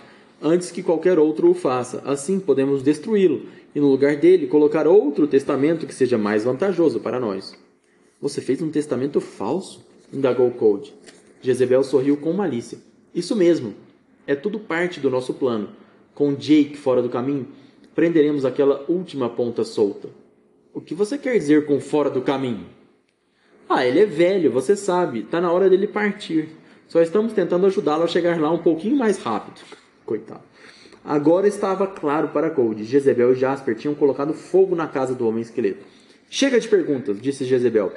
antes 0.42 0.72
que 0.72 0.82
qualquer 0.82 1.20
outro 1.20 1.48
o 1.48 1.54
faça. 1.54 2.02
Assim 2.04 2.40
podemos 2.40 2.82
destruí-lo 2.82 3.57
e 3.74 3.80
no 3.80 3.88
lugar 3.88 4.16
dele 4.16 4.46
colocar 4.46 4.86
outro 4.86 5.26
testamento 5.26 5.86
que 5.86 5.94
seja 5.94 6.16
mais 6.18 6.44
vantajoso 6.44 7.00
para 7.00 7.20
nós. 7.20 7.56
Você 8.20 8.40
fez 8.40 8.60
um 8.60 8.70
testamento 8.70 9.20
falso? 9.20 9.86
indagou 10.12 10.50
Cold. 10.52 10.92
Jezebel 11.40 11.84
sorriu 11.84 12.16
com 12.16 12.32
malícia. 12.32 12.78
Isso 13.14 13.36
mesmo. 13.36 13.74
É 14.26 14.34
tudo 14.34 14.58
parte 14.58 15.00
do 15.00 15.10
nosso 15.10 15.34
plano. 15.34 15.70
Com 16.14 16.34
Jake 16.34 16.76
fora 16.76 17.00
do 17.00 17.08
caminho, 17.08 17.46
prenderemos 17.94 18.44
aquela 18.44 18.84
última 18.88 19.28
ponta 19.28 19.64
solta. 19.64 20.08
O 20.74 20.80
que 20.80 20.94
você 20.94 21.16
quer 21.16 21.38
dizer 21.38 21.66
com 21.66 21.80
fora 21.80 22.10
do 22.10 22.22
caminho? 22.22 22.66
Ah, 23.68 23.86
ele 23.86 24.00
é 24.00 24.06
velho, 24.06 24.50
você 24.50 24.74
sabe. 24.74 25.20
Está 25.20 25.40
na 25.40 25.52
hora 25.52 25.68
dele 25.68 25.86
partir. 25.86 26.48
Só 26.88 27.02
estamos 27.02 27.32
tentando 27.32 27.66
ajudá-lo 27.66 28.04
a 28.04 28.08
chegar 28.08 28.40
lá 28.40 28.50
um 28.50 28.58
pouquinho 28.58 28.96
mais 28.96 29.18
rápido. 29.18 29.60
Coitado. 30.04 30.42
Agora 31.08 31.48
estava 31.48 31.86
claro 31.86 32.28
para 32.28 32.50
Cold. 32.50 32.84
Jezebel 32.84 33.32
e 33.32 33.34
Jasper 33.34 33.74
tinham 33.74 33.94
colocado 33.94 34.34
fogo 34.34 34.76
na 34.76 34.86
casa 34.86 35.14
do 35.14 35.26
homem 35.26 35.40
esqueleto. 35.40 35.86
Chega 36.28 36.60
de 36.60 36.68
perguntas, 36.68 37.18
disse 37.18 37.46
Jezebel. 37.46 37.90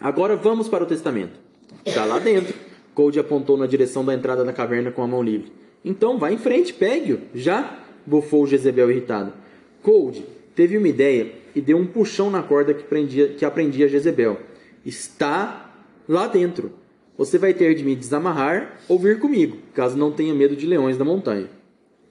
Agora 0.00 0.34
vamos 0.34 0.66
para 0.66 0.82
o 0.82 0.86
testamento. 0.86 1.38
Está 1.84 2.06
lá 2.06 2.18
dentro. 2.18 2.54
Cold 2.94 3.20
apontou 3.20 3.58
na 3.58 3.66
direção 3.66 4.02
da 4.02 4.14
entrada 4.14 4.46
da 4.46 4.52
caverna 4.54 4.90
com 4.90 5.02
a 5.02 5.06
mão 5.06 5.22
livre. 5.22 5.52
Então 5.84 6.18
vá 6.18 6.32
em 6.32 6.38
frente, 6.38 6.72
pegue-o. 6.72 7.20
Já? 7.34 7.80
bufou 8.06 8.46
Jezebel 8.46 8.90
irritado. 8.90 9.34
Cold 9.82 10.24
teve 10.54 10.78
uma 10.78 10.88
ideia 10.88 11.30
e 11.54 11.60
deu 11.60 11.76
um 11.76 11.86
puxão 11.86 12.30
na 12.30 12.42
corda 12.42 12.72
que, 12.72 12.84
prendia, 12.84 13.28
que 13.28 13.44
aprendia 13.44 13.88
Jezebel. 13.88 14.38
Está 14.86 15.70
lá 16.08 16.26
dentro. 16.26 16.72
Você 17.18 17.36
vai 17.36 17.52
ter 17.52 17.74
de 17.74 17.84
me 17.84 17.94
desamarrar 17.94 18.78
ou 18.88 18.98
vir 18.98 19.18
comigo, 19.18 19.58
caso 19.74 19.98
não 19.98 20.10
tenha 20.10 20.32
medo 20.34 20.56
de 20.56 20.66
leões 20.66 20.96
da 20.96 21.04
montanha. 21.04 21.57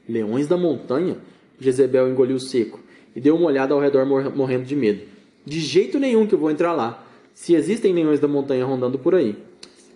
Leões 0.08 0.48
da 0.48 0.58
montanha? 0.58 1.18
Jezebel 1.60 2.10
engoliu 2.10 2.40
seco. 2.40 2.80
e 3.16 3.22
deu 3.22 3.36
uma 3.36 3.48
olhada 3.48 3.74
ao 3.74 3.80
redor 3.80 4.06
morrendo 4.06 4.64
de 4.64 4.76
medo. 4.76 5.02
De 5.44 5.60
jeito 5.60 5.98
nenhum 5.98 6.28
que 6.28 6.36
eu 6.36 6.40
vou 6.40 6.52
entrar 6.52 6.74
lá, 6.74 7.04
se 7.34 7.56
existem 7.56 7.94
leões 7.94 8.20
da 8.20 8.28
montanha 8.28 8.66
rondando 8.66 9.00
por 9.00 9.16
aí. 9.16 9.36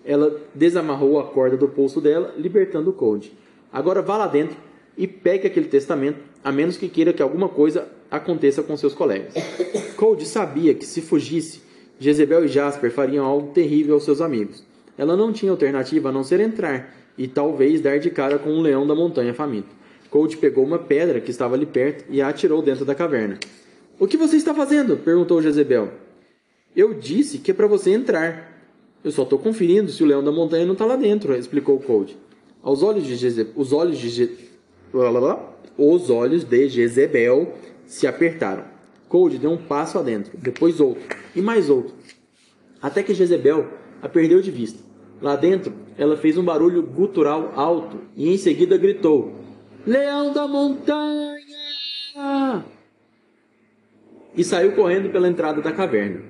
Ela 0.04 0.39
desamarrou 0.56 1.19
a 1.19 1.26
corda 1.26 1.56
do 1.56 1.67
pulso 1.67 2.02
dela, 2.02 2.34
libertando 2.38 2.91
Cold. 2.91 3.32
Agora 3.71 4.02
vá 4.02 4.17
lá 4.17 4.28
dentro 4.28 4.58
e 4.97 5.08
pegue 5.08 5.45
aquele 5.45 5.67
testamento, 5.67 6.19
a 6.43 6.52
menos 6.52 6.78
que 6.78 6.89
queira 6.89 7.13
que 7.13 7.21
alguma 7.21 7.47
coisa 7.47 7.88
aconteça 8.10 8.63
com 8.63 8.76
seus 8.76 8.93
colegas. 8.93 9.34
Cold 9.95 10.26
sabia 10.26 10.74
que 10.74 10.86
se 10.86 11.02
fugisse, 11.02 11.62
Jezebel 12.00 12.45
e 12.45 12.47
Jasper 12.47 12.91
fariam 12.91 13.26
algo 13.26 13.54
terrível 13.54 13.93
aos 13.93 14.04
seus 14.04 14.21
amigos. 14.21 14.65
Ela 14.97 15.15
não 15.15 15.32
tinha 15.32 15.52
alternativa 15.52 16.10
a 16.10 16.12
não 16.12 16.24
ser 16.24 16.39
entrar 16.39 16.95
e 17.17 17.28
talvez 17.28 17.82
dar 17.82 18.00
de 18.00 18.10
cara 18.10 18.39
com 18.39 18.50
um 18.50 18.62
leão 18.62 18.88
da 18.88 18.95
montanha 18.95 19.34
faminto. 19.34 19.81
Cold 20.12 20.36
pegou 20.38 20.65
uma 20.65 20.78
pedra 20.78 21.21
que 21.21 21.32
estava 21.32 21.56
ali 21.56 21.65
perto 21.65 22.04
e 22.10 22.21
a 22.21 22.28
atirou 22.28 22.62
dentro 22.62 22.84
da 22.84 22.93
caverna. 22.93 23.39
O 23.97 24.06
que 24.06 24.17
você 24.17 24.36
está 24.36 24.54
fazendo? 24.54 24.97
perguntou 24.97 25.41
Jezebel. 25.41 25.89
Eu 26.76 26.93
disse 26.93 27.38
que 27.38 27.52
é 27.52 27.54
para 27.54 27.65
você 27.65 27.91
entrar. 27.91 28.52
Eu 29.04 29.12
só 29.12 29.24
estou 29.24 29.39
conferindo 29.39 29.89
se 29.89 30.04
o 30.04 30.06
leão 30.06 30.21
da 30.21 30.32
montanha 30.32 30.65
não 30.65 30.74
está 30.74 30.86
lá 30.86 30.97
dentro, 30.97 31.34
explicou 31.34 31.80
Cold. 31.80 32.17
Aos 32.62 32.84
olhos 32.84 33.06
de 33.06 33.15
Jezebel, 33.15 33.54
os 33.56 33.71
olhos 33.71 33.97
de 33.97 34.10
Je... 34.10 34.38
os 35.78 36.10
olhos 36.10 36.43
de 36.43 36.67
Jezebel 36.67 37.54
se 37.88 38.06
apertaram. 38.06 38.65
Cold 39.08 39.38
deu 39.38 39.52
um 39.52 39.58
passo 39.58 39.97
adentro, 39.97 40.38
depois 40.38 40.82
outro 40.82 41.04
e 41.34 41.41
mais 41.41 41.69
outro, 41.69 41.93
até 42.82 43.02
que 43.02 43.13
Jezebel 43.13 43.65
a 44.02 44.10
perdeu 44.10 44.41
de 44.41 44.52
vista. 44.52 44.80
Lá 45.21 45.36
dentro, 45.36 45.74
ela 45.97 46.17
fez 46.17 46.38
um 46.38 46.43
barulho 46.43 46.82
gutural 46.82 47.54
alto 47.56 47.97
e 48.15 48.30
em 48.30 48.38
seguida 48.38 48.78
gritou: 48.78 49.40
Leão 49.86 50.32
da 50.32 50.48
montanha! 50.48 51.41
E 54.36 54.44
saiu 54.44 54.74
correndo 54.74 55.10
pela 55.10 55.28
entrada 55.28 55.60
da 55.60 55.72
caverna. 55.72 56.22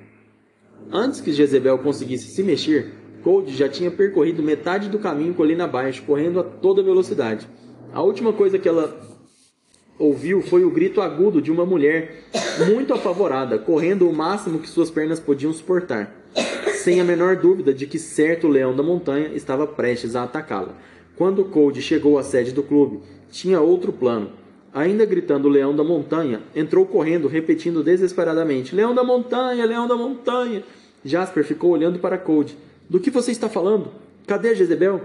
Antes 0.90 1.20
que 1.20 1.32
Jezebel 1.32 1.78
conseguisse 1.78 2.28
se 2.28 2.42
mexer, 2.42 2.94
Cold 3.22 3.54
já 3.54 3.68
tinha 3.68 3.90
percorrido 3.90 4.42
metade 4.42 4.88
do 4.88 4.98
caminho 4.98 5.34
colina 5.34 5.64
abaixo, 5.64 6.02
correndo 6.04 6.40
a 6.40 6.42
toda 6.42 6.82
velocidade. 6.82 7.46
A 7.92 8.00
última 8.02 8.32
coisa 8.32 8.58
que 8.58 8.68
ela 8.68 8.98
ouviu 9.98 10.40
foi 10.40 10.64
o 10.64 10.70
grito 10.70 11.02
agudo 11.02 11.40
de 11.42 11.52
uma 11.52 11.66
mulher 11.66 12.24
muito 12.66 12.94
apavorada, 12.94 13.58
correndo 13.58 14.08
o 14.08 14.14
máximo 14.14 14.58
que 14.60 14.68
suas 14.68 14.90
pernas 14.90 15.20
podiam 15.20 15.52
suportar, 15.52 16.10
sem 16.74 17.00
a 17.00 17.04
menor 17.04 17.36
dúvida 17.36 17.72
de 17.72 17.86
que 17.86 17.98
certo 17.98 18.48
leão 18.48 18.74
da 18.74 18.82
montanha 18.82 19.28
estava 19.34 19.66
prestes 19.66 20.16
a 20.16 20.24
atacá-la. 20.24 20.74
Quando 21.16 21.44
Cold 21.44 21.80
chegou 21.82 22.18
à 22.18 22.22
sede 22.22 22.50
do 22.50 22.62
clube, 22.62 23.00
tinha 23.32 23.60
outro 23.60 23.92
plano. 23.92 24.30
Ainda 24.72 25.04
gritando 25.04 25.48
Leão 25.48 25.74
da 25.74 25.82
Montanha, 25.82 26.40
entrou 26.54 26.86
correndo, 26.86 27.26
repetindo 27.26 27.82
desesperadamente: 27.82 28.74
Leão 28.74 28.94
da 28.94 29.02
Montanha, 29.02 29.66
Leão 29.66 29.88
da 29.88 29.96
Montanha. 29.96 30.62
Jasper 31.04 31.44
ficou 31.44 31.72
olhando 31.72 31.98
para 31.98 32.16
Cold. 32.16 32.56
Do 32.88 33.00
que 33.00 33.10
você 33.10 33.32
está 33.32 33.48
falando? 33.48 33.88
Cadê 34.26 34.54
Jezebel? 34.54 35.00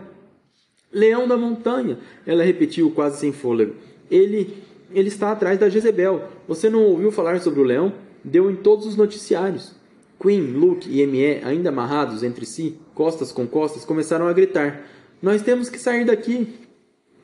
Leão 0.92 1.28
da 1.28 1.36
Montanha, 1.36 1.98
ela 2.26 2.44
repetiu 2.44 2.92
quase 2.92 3.20
sem 3.20 3.34
fôlego. 3.34 3.74
Ele, 4.10 4.56
ele 4.94 5.08
está 5.08 5.32
atrás 5.32 5.60
da 5.60 5.70
Jezebel. 5.70 6.24
Você 6.48 6.70
não 6.70 6.84
ouviu 6.84 7.12
falar 7.12 7.42
sobre 7.42 7.60
o 7.60 7.64
leão? 7.64 7.92
Deu 8.24 8.50
em 8.50 8.56
todos 8.56 8.86
os 8.86 8.96
noticiários. 8.96 9.74
Queen, 10.20 10.42
Luke 10.42 10.90
e 10.90 11.02
M.E., 11.02 11.42
ainda 11.44 11.70
amarrados 11.70 12.24
entre 12.24 12.46
si, 12.46 12.78
costas 12.96 13.32
com 13.32 13.46
costas, 13.46 13.84
começaram 13.84 14.28
a 14.28 14.34
gritar: 14.34 14.84
Nós 15.22 15.42
temos 15.42 15.70
que 15.70 15.78
sair 15.78 16.06
daqui! 16.06 16.67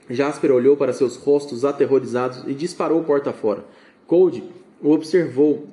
Jasper 0.09 0.51
olhou 0.51 0.75
para 0.75 0.93
seus 0.93 1.15
rostos 1.15 1.63
aterrorizados 1.63 2.43
e 2.47 2.53
disparou 2.53 3.03
porta 3.03 3.31
fora. 3.31 3.63
Cold 4.05 4.43
o 4.81 4.91
observou, 4.91 5.67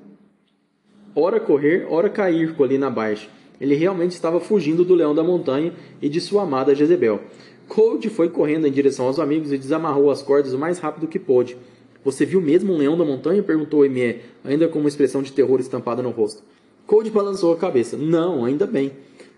ora 1.14 1.40
correr, 1.40 1.86
ora 1.90 2.08
cair 2.08 2.54
colina 2.54 2.86
abaixo. 2.86 3.28
Ele 3.60 3.74
realmente 3.74 4.12
estava 4.12 4.40
fugindo 4.40 4.84
do 4.84 4.94
leão 4.94 5.14
da 5.14 5.22
montanha 5.22 5.72
e 6.00 6.08
de 6.08 6.20
sua 6.20 6.42
amada 6.42 6.74
Jezebel. 6.74 7.20
Cold 7.68 8.08
foi 8.08 8.28
correndo 8.28 8.66
em 8.66 8.72
direção 8.72 9.06
aos 9.06 9.18
amigos 9.18 9.52
e 9.52 9.58
desamarrou 9.58 10.10
as 10.10 10.22
cordas 10.22 10.52
o 10.52 10.58
mais 10.58 10.78
rápido 10.78 11.06
que 11.06 11.18
pôde. 11.18 11.56
Você 12.04 12.24
viu 12.24 12.40
mesmo 12.40 12.72
um 12.72 12.78
leão 12.78 12.96
da 12.96 13.04
montanha? 13.04 13.42
perguntou 13.42 13.84
Emie, 13.84 14.20
ainda 14.42 14.66
com 14.68 14.78
uma 14.78 14.88
expressão 14.88 15.22
de 15.22 15.32
terror 15.32 15.60
estampada 15.60 16.02
no 16.02 16.10
rosto. 16.10 16.42
Cold 16.86 17.10
balançou 17.10 17.52
a 17.52 17.56
cabeça. 17.56 17.96
Não, 17.96 18.44
ainda 18.44 18.66
bem. 18.66 18.92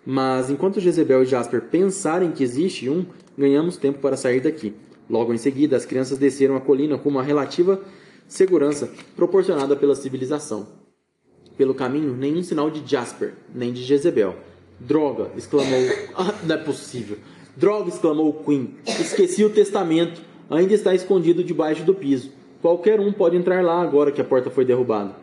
Mas 0.07 0.49
enquanto 0.49 0.81
Jezebel 0.81 1.23
e 1.23 1.27
Jasper 1.27 1.63
pensarem 1.63 2.31
que 2.31 2.43
existe 2.43 2.89
um, 2.89 3.05
ganhamos 3.37 3.77
tempo 3.77 3.99
para 3.99 4.17
sair 4.17 4.41
daqui. 4.41 4.75
Logo 5.09 5.33
em 5.33 5.39
seguida, 5.39 5.77
as 5.77 5.85
crianças 5.85 6.19
desceram 6.19 6.57
a 6.57 6.61
colina 6.61 6.97
com 6.97 7.09
uma 7.09 7.23
relativa 7.23 7.81
segurança 8.27 8.91
proporcionada 9.15 9.77
pela 9.77 9.95
civilização. 9.95 10.67
Pelo 11.57 11.75
caminho, 11.75 12.17
nenhum 12.17 12.43
sinal 12.43 12.71
de 12.71 12.89
Jasper, 12.89 13.35
nem 13.55 13.73
de 13.73 13.83
Jezebel. 13.83 14.37
Droga! 14.81 15.31
exclamou. 15.37 15.81
Ah, 16.17 16.35
não 16.45 16.55
é 16.55 16.59
possível! 16.59 17.19
Droga! 17.57 17.89
exclamou 17.89 18.33
Queen. 18.33 18.75
Esqueci 18.87 19.45
o 19.45 19.51
testamento. 19.51 20.21
Ainda 20.51 20.75
está 20.75 20.95
escondido 20.95 21.45
debaixo 21.45 21.85
do 21.85 21.95
piso. 21.95 22.33
Qualquer 22.61 23.01
um 23.01 23.13
pode 23.13 23.37
entrar 23.37 23.63
lá 23.63 23.83
agora 23.83 24.13
que 24.13 24.21
a 24.21 24.25
porta 24.25 24.51
foi 24.51 24.65
derrubada. 24.65 25.15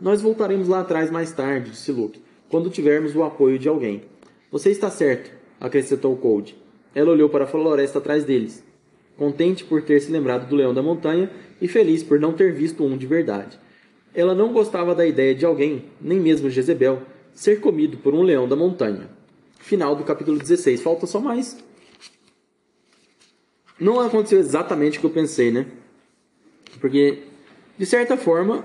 Nós 0.00 0.20
voltaremos 0.20 0.68
lá 0.68 0.80
atrás 0.80 1.10
mais 1.10 1.32
tarde, 1.32 1.70
disse 1.70 1.92
Luke, 1.92 2.20
quando 2.48 2.70
tivermos 2.70 3.14
o 3.14 3.22
apoio 3.22 3.58
de 3.58 3.68
alguém. 3.68 4.02
Você 4.50 4.70
está 4.70 4.90
certo, 4.90 5.30
acrescentou 5.60 6.16
Cold. 6.16 6.56
Ela 6.96 7.12
olhou 7.12 7.28
para 7.28 7.44
a 7.44 7.46
floresta 7.46 7.98
atrás 7.98 8.24
deles, 8.24 8.64
contente 9.18 9.62
por 9.64 9.82
ter 9.82 10.00
se 10.00 10.10
lembrado 10.10 10.48
do 10.48 10.56
leão 10.56 10.72
da 10.72 10.82
montanha 10.82 11.30
e 11.60 11.68
feliz 11.68 12.02
por 12.02 12.18
não 12.18 12.32
ter 12.32 12.54
visto 12.54 12.82
um 12.82 12.96
de 12.96 13.06
verdade. 13.06 13.58
Ela 14.14 14.34
não 14.34 14.50
gostava 14.50 14.94
da 14.94 15.06
ideia 15.06 15.34
de 15.34 15.44
alguém, 15.44 15.84
nem 16.00 16.18
mesmo 16.18 16.48
Jezebel, 16.48 17.02
ser 17.34 17.60
comido 17.60 17.98
por 17.98 18.14
um 18.14 18.22
leão 18.22 18.48
da 18.48 18.56
montanha. 18.56 19.10
Final 19.58 19.94
do 19.94 20.04
capítulo 20.04 20.38
16. 20.38 20.80
Falta 20.80 21.06
só 21.06 21.20
mais. 21.20 21.62
Não 23.78 24.00
aconteceu 24.00 24.38
exatamente 24.38 24.96
o 24.96 25.00
que 25.02 25.06
eu 25.06 25.10
pensei, 25.10 25.50
né? 25.50 25.66
Porque, 26.80 27.24
de 27.76 27.84
certa 27.84 28.16
forma, 28.16 28.64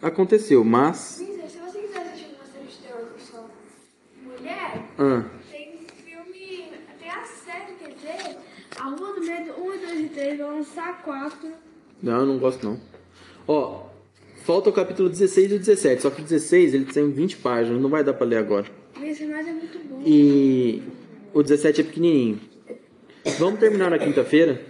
aconteceu, 0.00 0.64
mas. 0.64 0.96
Se 0.96 1.24
você 1.26 1.80
quiser 1.82 2.00
assistir 2.00 2.26
uma 2.34 2.46
série 2.46 2.66
de 2.68 2.76
terror 2.78 3.04
com 3.12 3.18
sua 3.18 3.44
mulher, 4.22 4.82
Ah. 4.98 5.24
tem 5.50 5.78
filme. 6.04 6.72
Tem 6.98 7.10
a 7.10 7.22
série, 7.24 7.74
quer 7.74 7.90
dizer, 7.94 8.36
A 8.78 8.84
Rua 8.84 9.14
do 9.14 9.20
Medo 9.20 9.52
1, 10.20 10.26
2 10.26 10.36
3, 10.36 10.38
vão 10.38 10.56
lançar 10.58 11.02
4. 11.02 11.48
Não, 12.02 12.20
eu 12.20 12.26
não 12.26 12.38
gosto 12.38 12.66
não. 12.66 12.80
Ó, 13.46 13.86
falta 14.44 14.70
o 14.70 14.72
capítulo 14.72 15.08
16 15.08 15.52
e 15.52 15.54
o 15.54 15.58
17. 15.58 16.02
Só 16.02 16.10
que 16.10 16.20
o 16.20 16.24
16 16.24 16.74
ele 16.74 16.84
tem 16.86 17.10
20 17.10 17.36
páginas, 17.38 17.80
não 17.80 17.88
vai 17.90 18.04
dar 18.04 18.14
pra 18.14 18.26
ler 18.26 18.36
agora. 18.38 18.66
Esse 19.02 19.24
mais 19.26 19.46
é 19.46 19.52
muito 19.52 19.78
bom. 19.88 20.02
E 20.06 20.82
o 21.32 21.42
17 21.42 21.80
é 21.80 21.84
pequenininho. 21.84 22.40
Vamos 23.38 23.60
terminar 23.60 23.90
na 23.90 23.98
quinta-feira? 23.98 24.62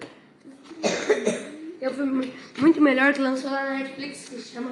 Eu 1.81 1.93
fui 1.95 2.05
mu- 2.05 2.25
muito 2.59 2.81
melhor 2.81 3.13
que 3.15 3.21
lançou 3.21 3.51
lá 3.51 3.65
na 3.65 3.79
Netflix, 3.79 4.29
que 4.29 4.37
se 4.37 4.53
chama 4.55 4.71